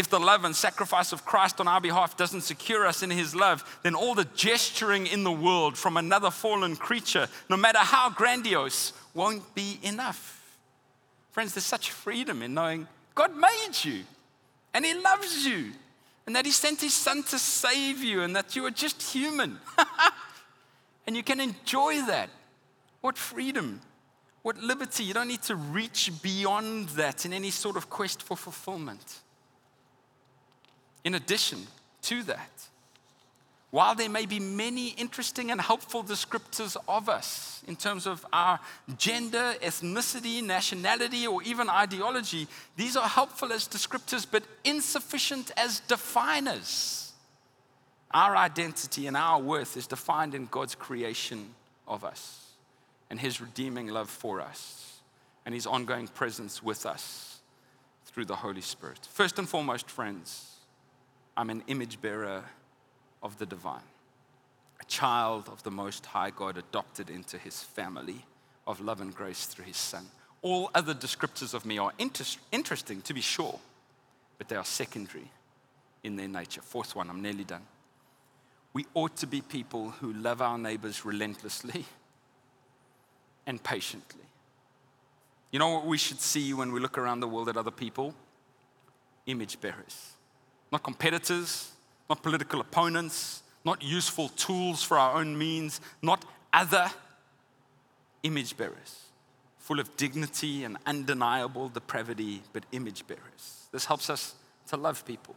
If 0.00 0.08
the 0.08 0.18
love 0.18 0.46
and 0.46 0.56
sacrifice 0.56 1.12
of 1.12 1.26
Christ 1.26 1.60
on 1.60 1.68
our 1.68 1.78
behalf 1.78 2.16
doesn't 2.16 2.40
secure 2.40 2.86
us 2.86 3.02
in 3.02 3.10
his 3.10 3.34
love, 3.34 3.62
then 3.82 3.94
all 3.94 4.14
the 4.14 4.24
gesturing 4.34 5.06
in 5.06 5.24
the 5.24 5.30
world 5.30 5.76
from 5.76 5.98
another 5.98 6.30
fallen 6.30 6.74
creature, 6.74 7.28
no 7.50 7.58
matter 7.58 7.80
how 7.80 8.08
grandiose, 8.08 8.94
won't 9.12 9.54
be 9.54 9.78
enough. 9.82 10.58
Friends, 11.32 11.52
there's 11.52 11.66
such 11.66 11.90
freedom 11.90 12.40
in 12.40 12.54
knowing 12.54 12.88
God 13.14 13.36
made 13.36 13.72
you 13.82 14.04
and 14.72 14.86
he 14.86 14.94
loves 14.94 15.44
you 15.44 15.72
and 16.26 16.34
that 16.34 16.46
he 16.46 16.50
sent 16.50 16.80
his 16.80 16.94
son 16.94 17.22
to 17.24 17.38
save 17.38 18.02
you 18.02 18.22
and 18.22 18.34
that 18.34 18.56
you 18.56 18.64
are 18.64 18.70
just 18.70 19.02
human. 19.02 19.58
and 21.06 21.14
you 21.14 21.22
can 21.22 21.40
enjoy 21.40 22.00
that. 22.06 22.30
What 23.02 23.18
freedom, 23.18 23.82
what 24.40 24.56
liberty. 24.56 25.04
You 25.04 25.12
don't 25.12 25.28
need 25.28 25.42
to 25.42 25.56
reach 25.56 26.10
beyond 26.22 26.88
that 26.90 27.26
in 27.26 27.34
any 27.34 27.50
sort 27.50 27.76
of 27.76 27.90
quest 27.90 28.22
for 28.22 28.34
fulfillment. 28.34 29.20
In 31.04 31.14
addition 31.14 31.66
to 32.02 32.22
that, 32.24 32.50
while 33.70 33.94
there 33.94 34.08
may 34.08 34.26
be 34.26 34.40
many 34.40 34.88
interesting 34.88 35.50
and 35.52 35.60
helpful 35.60 36.02
descriptors 36.02 36.76
of 36.88 37.08
us 37.08 37.62
in 37.68 37.76
terms 37.76 38.06
of 38.06 38.26
our 38.32 38.58
gender, 38.98 39.54
ethnicity, 39.62 40.42
nationality, 40.42 41.26
or 41.26 41.40
even 41.44 41.70
ideology, 41.70 42.48
these 42.76 42.96
are 42.96 43.08
helpful 43.08 43.52
as 43.52 43.68
descriptors 43.68 44.26
but 44.28 44.42
insufficient 44.64 45.52
as 45.56 45.80
definers. 45.80 47.12
Our 48.10 48.36
identity 48.36 49.06
and 49.06 49.16
our 49.16 49.40
worth 49.40 49.76
is 49.76 49.86
defined 49.86 50.34
in 50.34 50.46
God's 50.46 50.74
creation 50.74 51.54
of 51.86 52.02
us 52.02 52.44
and 53.08 53.20
His 53.20 53.40
redeeming 53.40 53.86
love 53.86 54.10
for 54.10 54.40
us 54.40 54.98
and 55.46 55.54
His 55.54 55.66
ongoing 55.66 56.08
presence 56.08 56.60
with 56.60 56.86
us 56.86 57.38
through 58.06 58.24
the 58.24 58.34
Holy 58.34 58.62
Spirit. 58.62 58.98
First 59.12 59.38
and 59.38 59.48
foremost, 59.48 59.88
friends, 59.88 60.56
I'm 61.40 61.48
an 61.48 61.64
image 61.68 62.02
bearer 62.02 62.44
of 63.22 63.38
the 63.38 63.46
divine, 63.46 63.80
a 64.78 64.84
child 64.84 65.48
of 65.48 65.62
the 65.62 65.70
Most 65.70 66.04
High 66.04 66.28
God, 66.28 66.58
adopted 66.58 67.08
into 67.08 67.38
his 67.38 67.62
family 67.62 68.26
of 68.66 68.78
love 68.78 69.00
and 69.00 69.14
grace 69.14 69.46
through 69.46 69.64
his 69.64 69.78
Son. 69.78 70.04
All 70.42 70.70
other 70.74 70.92
descriptors 70.92 71.54
of 71.54 71.64
me 71.64 71.78
are 71.78 71.92
inter- 71.98 72.26
interesting, 72.52 73.00
to 73.00 73.14
be 73.14 73.22
sure, 73.22 73.58
but 74.36 74.50
they 74.50 74.56
are 74.56 74.66
secondary 74.66 75.30
in 76.04 76.16
their 76.16 76.28
nature. 76.28 76.60
Fourth 76.60 76.94
one, 76.94 77.08
I'm 77.08 77.22
nearly 77.22 77.44
done. 77.44 77.64
We 78.74 78.84
ought 78.92 79.16
to 79.16 79.26
be 79.26 79.40
people 79.40 79.92
who 79.92 80.12
love 80.12 80.42
our 80.42 80.58
neighbors 80.58 81.06
relentlessly 81.06 81.86
and 83.46 83.64
patiently. 83.64 84.26
You 85.52 85.58
know 85.58 85.70
what 85.70 85.86
we 85.86 85.96
should 85.96 86.20
see 86.20 86.52
when 86.52 86.70
we 86.70 86.80
look 86.80 86.98
around 86.98 87.20
the 87.20 87.28
world 87.28 87.48
at 87.48 87.56
other 87.56 87.70
people? 87.70 88.14
Image 89.24 89.58
bearers 89.58 90.16
not 90.72 90.82
competitors, 90.82 91.72
not 92.08 92.22
political 92.22 92.60
opponents, 92.60 93.42
not 93.64 93.82
useful 93.82 94.28
tools 94.30 94.82
for 94.82 94.98
our 94.98 95.18
own 95.20 95.36
means, 95.36 95.80
not 96.02 96.24
other 96.52 96.90
image 98.22 98.56
bearers, 98.56 99.06
full 99.58 99.80
of 99.80 99.96
dignity 99.96 100.64
and 100.64 100.76
undeniable 100.86 101.68
depravity, 101.68 102.42
but 102.52 102.64
image 102.72 103.06
bearers. 103.06 103.68
This 103.72 103.84
helps 103.84 104.10
us 104.10 104.34
to 104.68 104.76
love 104.76 105.04
people 105.04 105.36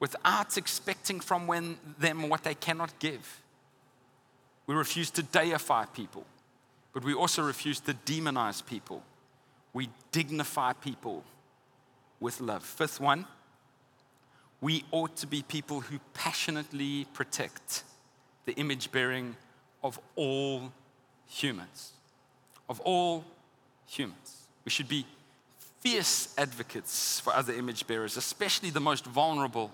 without 0.00 0.56
expecting 0.56 1.20
from 1.20 1.46
when, 1.46 1.78
them 1.98 2.28
what 2.28 2.44
they 2.44 2.54
cannot 2.54 2.98
give. 2.98 3.40
We 4.66 4.74
refuse 4.74 5.10
to 5.12 5.22
deify 5.22 5.86
people, 5.86 6.24
but 6.92 7.04
we 7.04 7.14
also 7.14 7.42
refuse 7.42 7.80
to 7.80 7.94
demonize 7.94 8.64
people. 8.64 9.02
We 9.72 9.88
dignify 10.12 10.74
people 10.74 11.24
with 12.20 12.40
love. 12.40 12.62
Fifth 12.62 13.00
one, 13.00 13.26
we 14.64 14.82
ought 14.92 15.14
to 15.14 15.26
be 15.26 15.42
people 15.42 15.82
who 15.82 16.00
passionately 16.14 17.06
protect 17.12 17.84
the 18.46 18.54
image 18.54 18.90
bearing 18.90 19.36
of 19.82 20.00
all 20.16 20.72
humans. 21.26 21.92
Of 22.66 22.80
all 22.80 23.26
humans. 23.86 24.46
We 24.64 24.70
should 24.70 24.88
be 24.88 25.04
fierce 25.80 26.32
advocates 26.38 27.20
for 27.20 27.34
other 27.34 27.52
image 27.52 27.86
bearers, 27.86 28.16
especially 28.16 28.70
the 28.70 28.80
most 28.80 29.04
vulnerable 29.04 29.70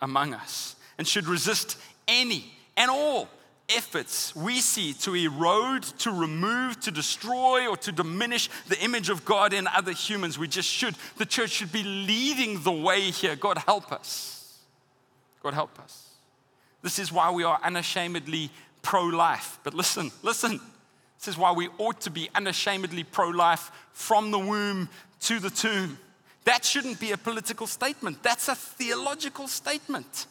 among 0.00 0.32
us, 0.32 0.74
and 0.96 1.06
should 1.06 1.26
resist 1.26 1.76
any 2.08 2.54
and 2.78 2.90
all 2.90 3.28
efforts 3.76 4.34
we 4.34 4.60
see 4.60 4.92
to 4.94 5.14
erode, 5.14 5.82
to 5.98 6.10
remove, 6.10 6.80
to 6.80 6.90
destroy, 6.90 7.66
or 7.66 7.76
to 7.78 7.92
diminish 7.92 8.48
the 8.68 8.78
image 8.82 9.08
of 9.08 9.24
God 9.24 9.52
in 9.52 9.66
other 9.66 9.92
humans. 9.92 10.38
We 10.38 10.48
just 10.48 10.68
should. 10.68 10.94
The 11.16 11.26
church 11.26 11.50
should 11.50 11.72
be 11.72 11.82
leading 11.82 12.62
the 12.62 12.72
way 12.72 13.10
here. 13.10 13.36
God 13.36 13.58
help 13.58 13.92
us. 13.92 14.58
God 15.42 15.54
help 15.54 15.78
us. 15.78 16.08
This 16.82 16.98
is 16.98 17.12
why 17.12 17.30
we 17.30 17.44
are 17.44 17.58
unashamedly 17.62 18.50
pro 18.82 19.04
life. 19.04 19.58
But 19.62 19.74
listen, 19.74 20.10
listen. 20.22 20.60
This 21.18 21.28
is 21.28 21.36
why 21.36 21.52
we 21.52 21.68
ought 21.76 22.00
to 22.02 22.10
be 22.10 22.30
unashamedly 22.34 23.04
pro 23.04 23.28
life 23.28 23.70
from 23.92 24.30
the 24.30 24.38
womb 24.38 24.88
to 25.22 25.38
the 25.38 25.50
tomb. 25.50 25.98
That 26.44 26.64
shouldn't 26.64 26.98
be 26.98 27.12
a 27.12 27.18
political 27.18 27.66
statement, 27.66 28.22
that's 28.22 28.48
a 28.48 28.54
theological 28.54 29.46
statement. 29.46 30.26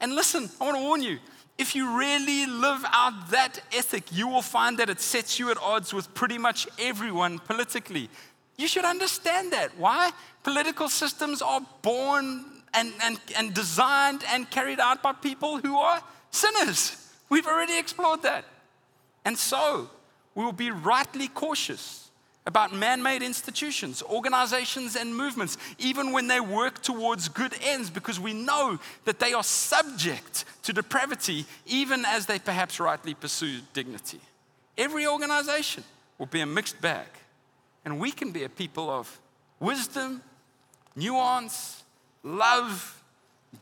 And 0.00 0.14
listen, 0.14 0.50
I 0.60 0.64
want 0.64 0.76
to 0.76 0.82
warn 0.82 1.02
you 1.02 1.18
if 1.56 1.74
you 1.74 1.96
really 1.96 2.46
live 2.46 2.84
out 2.92 3.30
that 3.30 3.60
ethic, 3.72 4.04
you 4.10 4.26
will 4.26 4.42
find 4.42 4.78
that 4.78 4.90
it 4.90 5.00
sets 5.00 5.38
you 5.38 5.50
at 5.50 5.58
odds 5.58 5.94
with 5.94 6.12
pretty 6.14 6.38
much 6.38 6.66
everyone 6.78 7.38
politically. 7.38 8.10
You 8.56 8.66
should 8.66 8.84
understand 8.84 9.52
that. 9.52 9.76
Why? 9.78 10.10
Political 10.42 10.88
systems 10.88 11.42
are 11.42 11.60
born 11.82 12.44
and, 12.72 12.92
and, 13.02 13.20
and 13.36 13.54
designed 13.54 14.24
and 14.28 14.50
carried 14.50 14.80
out 14.80 15.02
by 15.02 15.12
people 15.12 15.58
who 15.58 15.76
are 15.76 16.02
sinners. 16.30 17.12
We've 17.28 17.46
already 17.46 17.78
explored 17.78 18.22
that. 18.22 18.44
And 19.24 19.38
so, 19.38 19.90
we 20.34 20.44
will 20.44 20.52
be 20.52 20.70
rightly 20.70 21.28
cautious 21.28 22.10
about 22.46 22.74
man 22.74 23.02
made 23.02 23.22
institutions, 23.22 24.02
organizations, 24.02 24.96
and 24.96 25.16
movements, 25.16 25.56
even 25.78 26.12
when 26.12 26.26
they 26.26 26.40
work 26.40 26.82
towards 26.82 27.28
good 27.28 27.54
ends, 27.62 27.88
because 27.88 28.20
we 28.20 28.34
know 28.34 28.78
that 29.06 29.18
they 29.18 29.32
are 29.32 29.42
subject 29.42 30.44
to 30.62 30.72
depravity, 30.72 31.46
even 31.66 32.04
as 32.04 32.26
they 32.26 32.38
perhaps 32.38 32.78
rightly 32.78 33.14
pursue 33.14 33.60
dignity. 33.72 34.20
Every 34.76 35.06
organization 35.06 35.84
will 36.18 36.26
be 36.26 36.40
a 36.40 36.46
mixed 36.46 36.80
bag, 36.82 37.06
and 37.84 37.98
we 37.98 38.12
can 38.12 38.30
be 38.30 38.44
a 38.44 38.48
people 38.48 38.90
of 38.90 39.18
wisdom, 39.58 40.22
nuance, 40.94 41.82
love, 42.22 43.02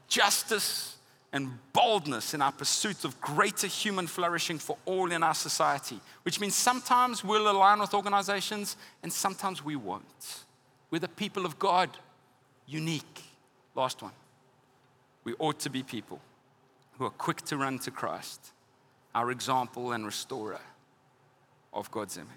justice, 0.08 0.96
and 1.32 1.58
boldness 1.72 2.34
in 2.34 2.42
our 2.42 2.52
pursuit 2.52 3.04
of 3.04 3.18
greater 3.20 3.66
human 3.66 4.06
flourishing 4.06 4.58
for 4.58 4.76
all 4.84 5.10
in 5.10 5.22
our 5.22 5.34
society, 5.34 5.98
which 6.24 6.38
means 6.38 6.54
sometimes 6.54 7.24
we'll 7.24 7.50
align 7.50 7.80
with 7.80 7.94
organizations 7.94 8.76
and 9.02 9.12
sometimes 9.12 9.64
we 9.64 9.74
won't. 9.74 10.44
We're 10.90 10.98
the 10.98 11.08
people 11.08 11.46
of 11.46 11.58
God, 11.58 11.88
unique. 12.66 13.22
Last 13.74 14.02
one. 14.02 14.12
We 15.24 15.34
ought 15.38 15.58
to 15.60 15.70
be 15.70 15.82
people 15.82 16.20
who 16.98 17.06
are 17.06 17.10
quick 17.10 17.40
to 17.42 17.56
run 17.56 17.78
to 17.80 17.90
Christ, 17.90 18.52
our 19.14 19.30
example 19.30 19.92
and 19.92 20.04
restorer 20.04 20.60
of 21.72 21.90
God's 21.90 22.18
image. 22.18 22.28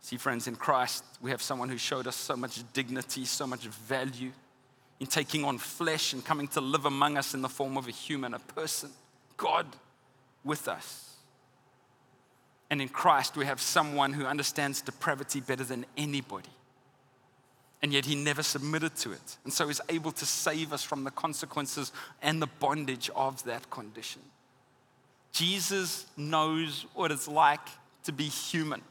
See, 0.00 0.16
friends, 0.16 0.48
in 0.48 0.56
Christ, 0.56 1.04
we 1.20 1.30
have 1.30 1.40
someone 1.40 1.68
who 1.68 1.78
showed 1.78 2.08
us 2.08 2.16
so 2.16 2.34
much 2.34 2.64
dignity, 2.72 3.24
so 3.24 3.46
much 3.46 3.66
value 3.66 4.32
in 5.02 5.08
taking 5.08 5.44
on 5.44 5.58
flesh 5.58 6.12
and 6.12 6.24
coming 6.24 6.46
to 6.46 6.60
live 6.60 6.84
among 6.84 7.18
us 7.18 7.34
in 7.34 7.42
the 7.42 7.48
form 7.48 7.76
of 7.76 7.88
a 7.88 7.90
human, 7.90 8.34
a 8.34 8.38
person, 8.38 8.88
God 9.36 9.66
with 10.44 10.68
us. 10.68 11.16
And 12.70 12.80
in 12.80 12.88
Christ, 12.88 13.36
we 13.36 13.44
have 13.46 13.60
someone 13.60 14.12
who 14.12 14.24
understands 14.24 14.80
depravity 14.80 15.40
better 15.40 15.64
than 15.64 15.86
anybody. 15.96 16.50
And 17.82 17.92
yet, 17.92 18.04
he 18.04 18.14
never 18.14 18.44
submitted 18.44 18.94
to 18.98 19.10
it. 19.10 19.38
And 19.42 19.52
so, 19.52 19.66
he's 19.66 19.80
able 19.88 20.12
to 20.12 20.24
save 20.24 20.72
us 20.72 20.84
from 20.84 21.02
the 21.02 21.10
consequences 21.10 21.90
and 22.22 22.40
the 22.40 22.46
bondage 22.46 23.10
of 23.16 23.42
that 23.42 23.70
condition. 23.70 24.22
Jesus 25.32 26.06
knows 26.16 26.86
what 26.94 27.10
it's 27.10 27.26
like 27.26 27.68
to 28.04 28.12
be 28.12 28.26
human. 28.26 28.82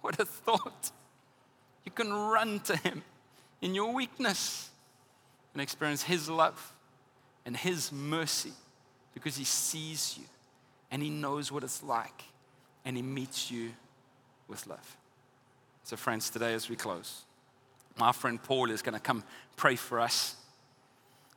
What 0.00 0.20
a 0.20 0.26
thought. 0.26 0.92
You 1.84 1.90
can 1.90 2.12
run 2.12 2.60
to 2.60 2.76
Him 2.76 3.02
in 3.60 3.74
your 3.74 3.92
weakness 3.92 4.70
and 5.54 5.62
experience 5.62 6.02
His 6.02 6.28
love 6.28 6.72
and 7.46 7.56
His 7.56 7.90
mercy 7.90 8.52
because 9.14 9.36
He 9.36 9.44
sees 9.44 10.16
you 10.18 10.24
and 10.90 11.02
He 11.02 11.08
knows 11.08 11.50
what 11.50 11.64
it's 11.64 11.82
like 11.82 12.24
and 12.84 12.96
He 12.96 13.02
meets 13.02 13.50
you 13.50 13.70
with 14.48 14.66
love. 14.66 14.96
So, 15.84 15.96
friends, 15.96 16.30
today 16.30 16.54
as 16.54 16.68
we 16.68 16.76
close, 16.76 17.22
my 17.98 18.12
friend 18.12 18.42
Paul 18.42 18.70
is 18.70 18.82
going 18.82 18.94
to 18.94 19.00
come 19.00 19.22
pray 19.56 19.76
for 19.76 20.00
us. 20.00 20.36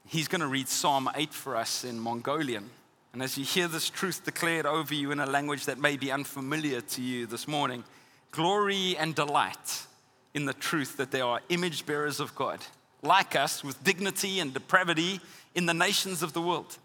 He's 0.06 0.28
going 0.28 0.42
to 0.42 0.48
read 0.48 0.68
Psalm 0.68 1.10
8 1.14 1.34
for 1.34 1.56
us 1.56 1.84
in 1.84 2.00
Mongolian. 2.00 2.70
And 3.14 3.22
as 3.22 3.38
you 3.38 3.44
hear 3.44 3.68
this 3.68 3.90
truth 3.90 4.24
declared 4.26 4.66
over 4.66 4.94
you 4.94 5.12
in 5.12 5.20
a 5.20 5.26
language 5.26 5.66
that 5.66 5.80
may 5.80 5.98
be 5.98 6.12
unfamiliar 6.12 6.82
to 6.82 7.02
you 7.02 7.26
this 7.26 7.48
morning, 7.48 7.84
glory 8.32 8.96
and 8.98 9.16
delight 9.16 9.86
in 10.34 10.46
the 10.46 10.54
truth 10.54 10.98
that 10.98 11.12
there 11.12 11.26
are 11.26 11.42
image 11.50 11.86
bearers 11.86 12.20
of 12.20 12.36
God, 12.36 12.60
like 13.02 13.36
us, 13.36 13.64
with 13.64 13.84
dignity 13.84 14.40
and 14.40 14.54
depravity 14.54 15.20
in 15.56 15.66
the 15.66 15.74
nations 15.74 16.24
of 16.24 16.34
the 16.34 16.42
world, 16.42 16.78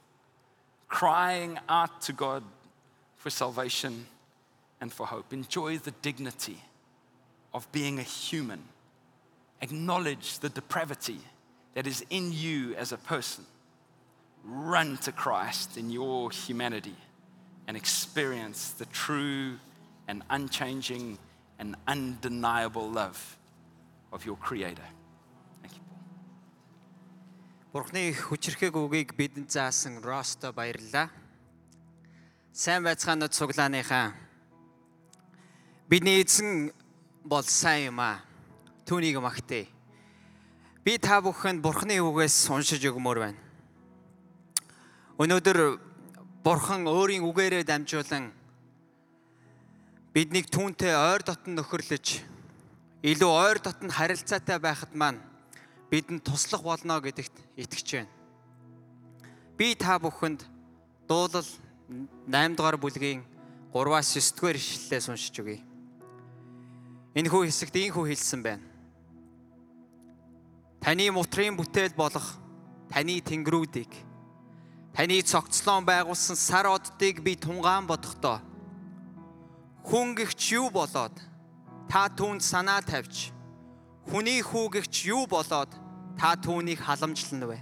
crying 0.88 1.58
out 1.68 2.02
to 2.02 2.12
God 2.12 2.42
for 3.16 3.30
salvation 3.30 4.06
and 4.80 4.92
for 4.92 5.06
hope. 5.06 5.32
Enjoy 5.32 5.78
the 5.78 5.92
dignity 6.02 6.58
of 7.54 7.70
being 7.72 7.98
a 7.98 8.02
human. 8.02 8.62
Acknowledge 9.60 10.38
the 10.40 10.48
depravity 10.48 11.18
that 11.74 11.86
is 11.86 12.04
in 12.10 12.32
you 12.32 12.74
as 12.74 12.92
a 12.92 12.98
person. 12.98 13.44
Run 14.44 14.96
to 14.98 15.12
Christ 15.12 15.76
in 15.76 15.90
your 15.90 16.30
humanity 16.30 16.96
and 17.68 17.76
experience 17.76 18.70
the 18.72 18.86
true 18.86 19.54
and 20.08 20.22
unchanging 20.30 21.18
and 21.58 21.76
undeniable 21.86 22.90
love 22.90 23.38
of 24.12 24.26
your 24.26 24.36
Creator. 24.36 24.82
Бурхны 27.72 28.12
хүчрхэг 28.12 28.76
үгийг 28.76 29.16
бидэнд 29.16 29.48
заасан 29.48 30.04
Росто 30.04 30.52
баярлалаа. 30.52 31.08
Сайн 32.52 32.84
байцгаанууд 32.84 33.32
цуглааныхаа 33.32 34.12
бидний 35.88 36.20
эзэн 36.20 36.68
бол 37.24 37.40
сайн 37.48 37.96
юм 37.96 38.00
аа. 38.04 38.20
Түүнийг 38.84 39.16
магтъя. 39.24 39.64
Би 40.84 40.98
та 41.00 41.24
бүхэнд 41.24 41.64
Бурхны 41.64 41.96
үгээс 41.96 42.52
уншиж 42.52 42.84
өгмөр 42.92 43.24
байна. 43.24 43.40
Өнөөдөр 45.16 45.80
Бурхан 46.44 46.84
өөрийн 46.84 47.24
үгээрээ 47.24 47.64
дамжуулан 47.64 48.36
биднийг 50.12 50.52
түүнтэй 50.52 50.92
ойр 50.92 51.24
дотн 51.24 51.56
нөхөрлөж 51.56 52.20
илүү 53.00 53.32
ойр 53.32 53.64
дотн 53.64 53.88
харилцаатай 53.88 54.60
байхад 54.60 54.92
маань 54.92 55.31
бидэнд 55.92 56.24
туслах 56.24 56.64
болно 56.64 56.96
гэдэгт 57.04 57.36
итгэж 57.60 57.88
байна. 57.92 58.12
Би 59.60 59.76
та 59.76 60.00
бүхэнд 60.00 60.40
дуулал 61.04 61.44
8 62.24 62.56
дугаар 62.56 62.80
бүлгийн 62.80 63.20
3-аас 63.76 64.16
9 64.16 64.40
дугаар 64.40 64.56
ишлэлээс 64.56 65.12
уншиж 65.12 65.36
өгье. 65.44 65.60
Энэ 67.12 67.28
хүү 67.28 67.44
хэсэгт 67.44 67.76
ийхүү 67.76 68.08
хэлсэн 68.08 68.40
байна. 68.40 68.64
Таны 70.80 71.12
мутрын 71.12 71.60
бүтээл 71.60 71.92
болох 71.92 72.40
таны 72.88 73.20
тэнгэрүүдийг 73.20 73.92
таны 74.96 75.20
цогцлон 75.20 75.84
байгуулсан 75.84 76.36
сар 76.40 76.72
оддыг 76.72 77.20
би 77.20 77.36
тунгаан 77.36 77.84
бодохдоо 77.84 78.40
хүн 79.84 80.16
гихч 80.16 80.56
юу 80.56 80.72
болоод 80.72 81.16
та 81.88 82.08
түүнд 82.08 82.40
санаа 82.40 82.80
тавьж 82.80 83.32
хүний 84.10 84.42
хүү 84.42 84.66
гихч 84.78 85.06
юу 85.10 85.26
болоод 85.30 85.70
та 86.18 86.34
түүнийг 86.36 86.82
халамжлана 86.82 87.46
вэ? 87.52 87.58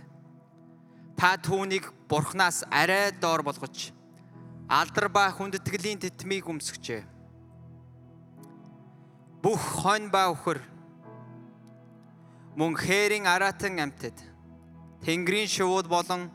Та 1.16 1.36
түүнийг 1.36 1.92
бурхнаас 2.08 2.64
арай 2.70 3.12
доор 3.12 3.42
болгож 3.44 3.92
алдар 4.70 5.08
ба 5.08 5.28
хүндэтгэлийн 5.34 6.00
тэтмийг 6.00 6.48
өмсгчээ. 6.48 7.02
Бүх 9.42 9.60
хонь 9.82 10.08
ба 10.12 10.28
өхөр 10.32 10.60
мөн 12.56 12.76
хээрийн 12.76 13.26
аратан 13.26 13.80
амтд 13.80 14.16
Тэнгэрийн 15.00 15.48
шувууд 15.48 15.88
болон 15.88 16.28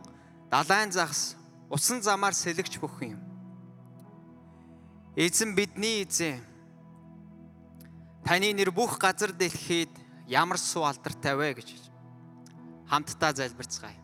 далайн 0.50 0.90
загас 0.90 1.38
усан 1.70 2.02
замаар 2.02 2.34
сэлгэж 2.34 2.82
бүх 2.82 2.98
юм. 3.06 3.22
Эзэн 5.16 5.54
бидний 5.56 6.02
эзэн 6.02 6.42
таны 8.26 8.50
нэр 8.58 8.74
бүх 8.74 8.98
газар 8.98 9.32
дэлхийд 9.32 9.94
ямар 10.28 10.58
суу 10.58 10.84
алдартай 10.84 11.36
вэ 11.38 11.54
гэж 11.62 11.70
хамтдаа 12.90 13.32
залбирцгаая. 13.38 14.02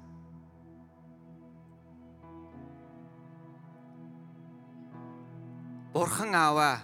Бурхан 5.94 6.32
ааваа 6.36 6.78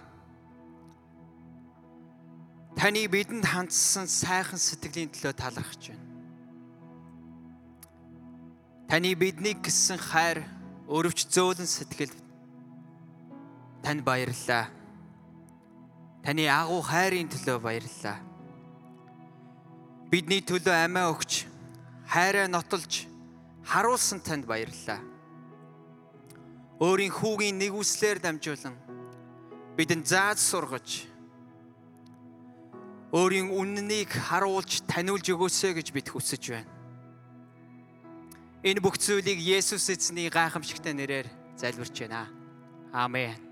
таны 2.76 3.06
бидэнд 3.06 3.46
хандсан 3.46 4.06
сайхан 4.06 4.58
сэтгэлийн 4.58 5.10
төлөө 5.14 5.32
талархаж 5.32 5.82
байна. 5.88 6.06
Таны 8.88 9.14
биднийг 9.14 9.62
гисэн 9.64 9.98
хайр 9.98 10.44
өрөвч 10.88 11.28
зөөлөн 11.28 11.68
сэтгэл 11.68 12.14
Танд 13.82 14.04
баярлалаа. 14.04 14.77
Таны 16.28 16.44
агуу 16.44 16.82
хайрын 16.84 17.30
төлөө 17.32 17.56
баярлалаа. 17.64 18.18
Бидний 20.12 20.42
төлөө 20.44 20.74
амиа 20.84 21.06
өгч, 21.08 21.48
хайраа 22.04 22.44
нотолж 22.52 23.08
харуулсан 23.64 24.20
танд 24.20 24.44
баярлалаа. 24.44 25.00
Өөрийн 26.84 27.16
хүүгийн 27.16 27.56
нэгүслэр 27.56 28.20
дамжуулан 28.20 28.76
бидэнд 29.80 30.04
зааж 30.04 30.44
сургаж 30.44 31.08
өөрийн 33.16 33.48
үннийг 33.48 34.12
харуулж 34.12 34.84
таниулж 34.84 35.32
өгөөсэй 35.32 35.80
гэж 35.80 35.96
бид 35.96 36.12
хүсэж 36.12 36.44
байна. 36.52 36.68
Энэ 38.68 38.84
бүх 38.84 39.00
зүйлийг 39.00 39.40
Есүс 39.40 39.88
эзний 39.88 40.28
гайхамшигтай 40.28 40.92
нэрээр 40.92 41.24
залбирч 41.56 42.04
байна. 42.04 42.28
Амен. 42.92 43.47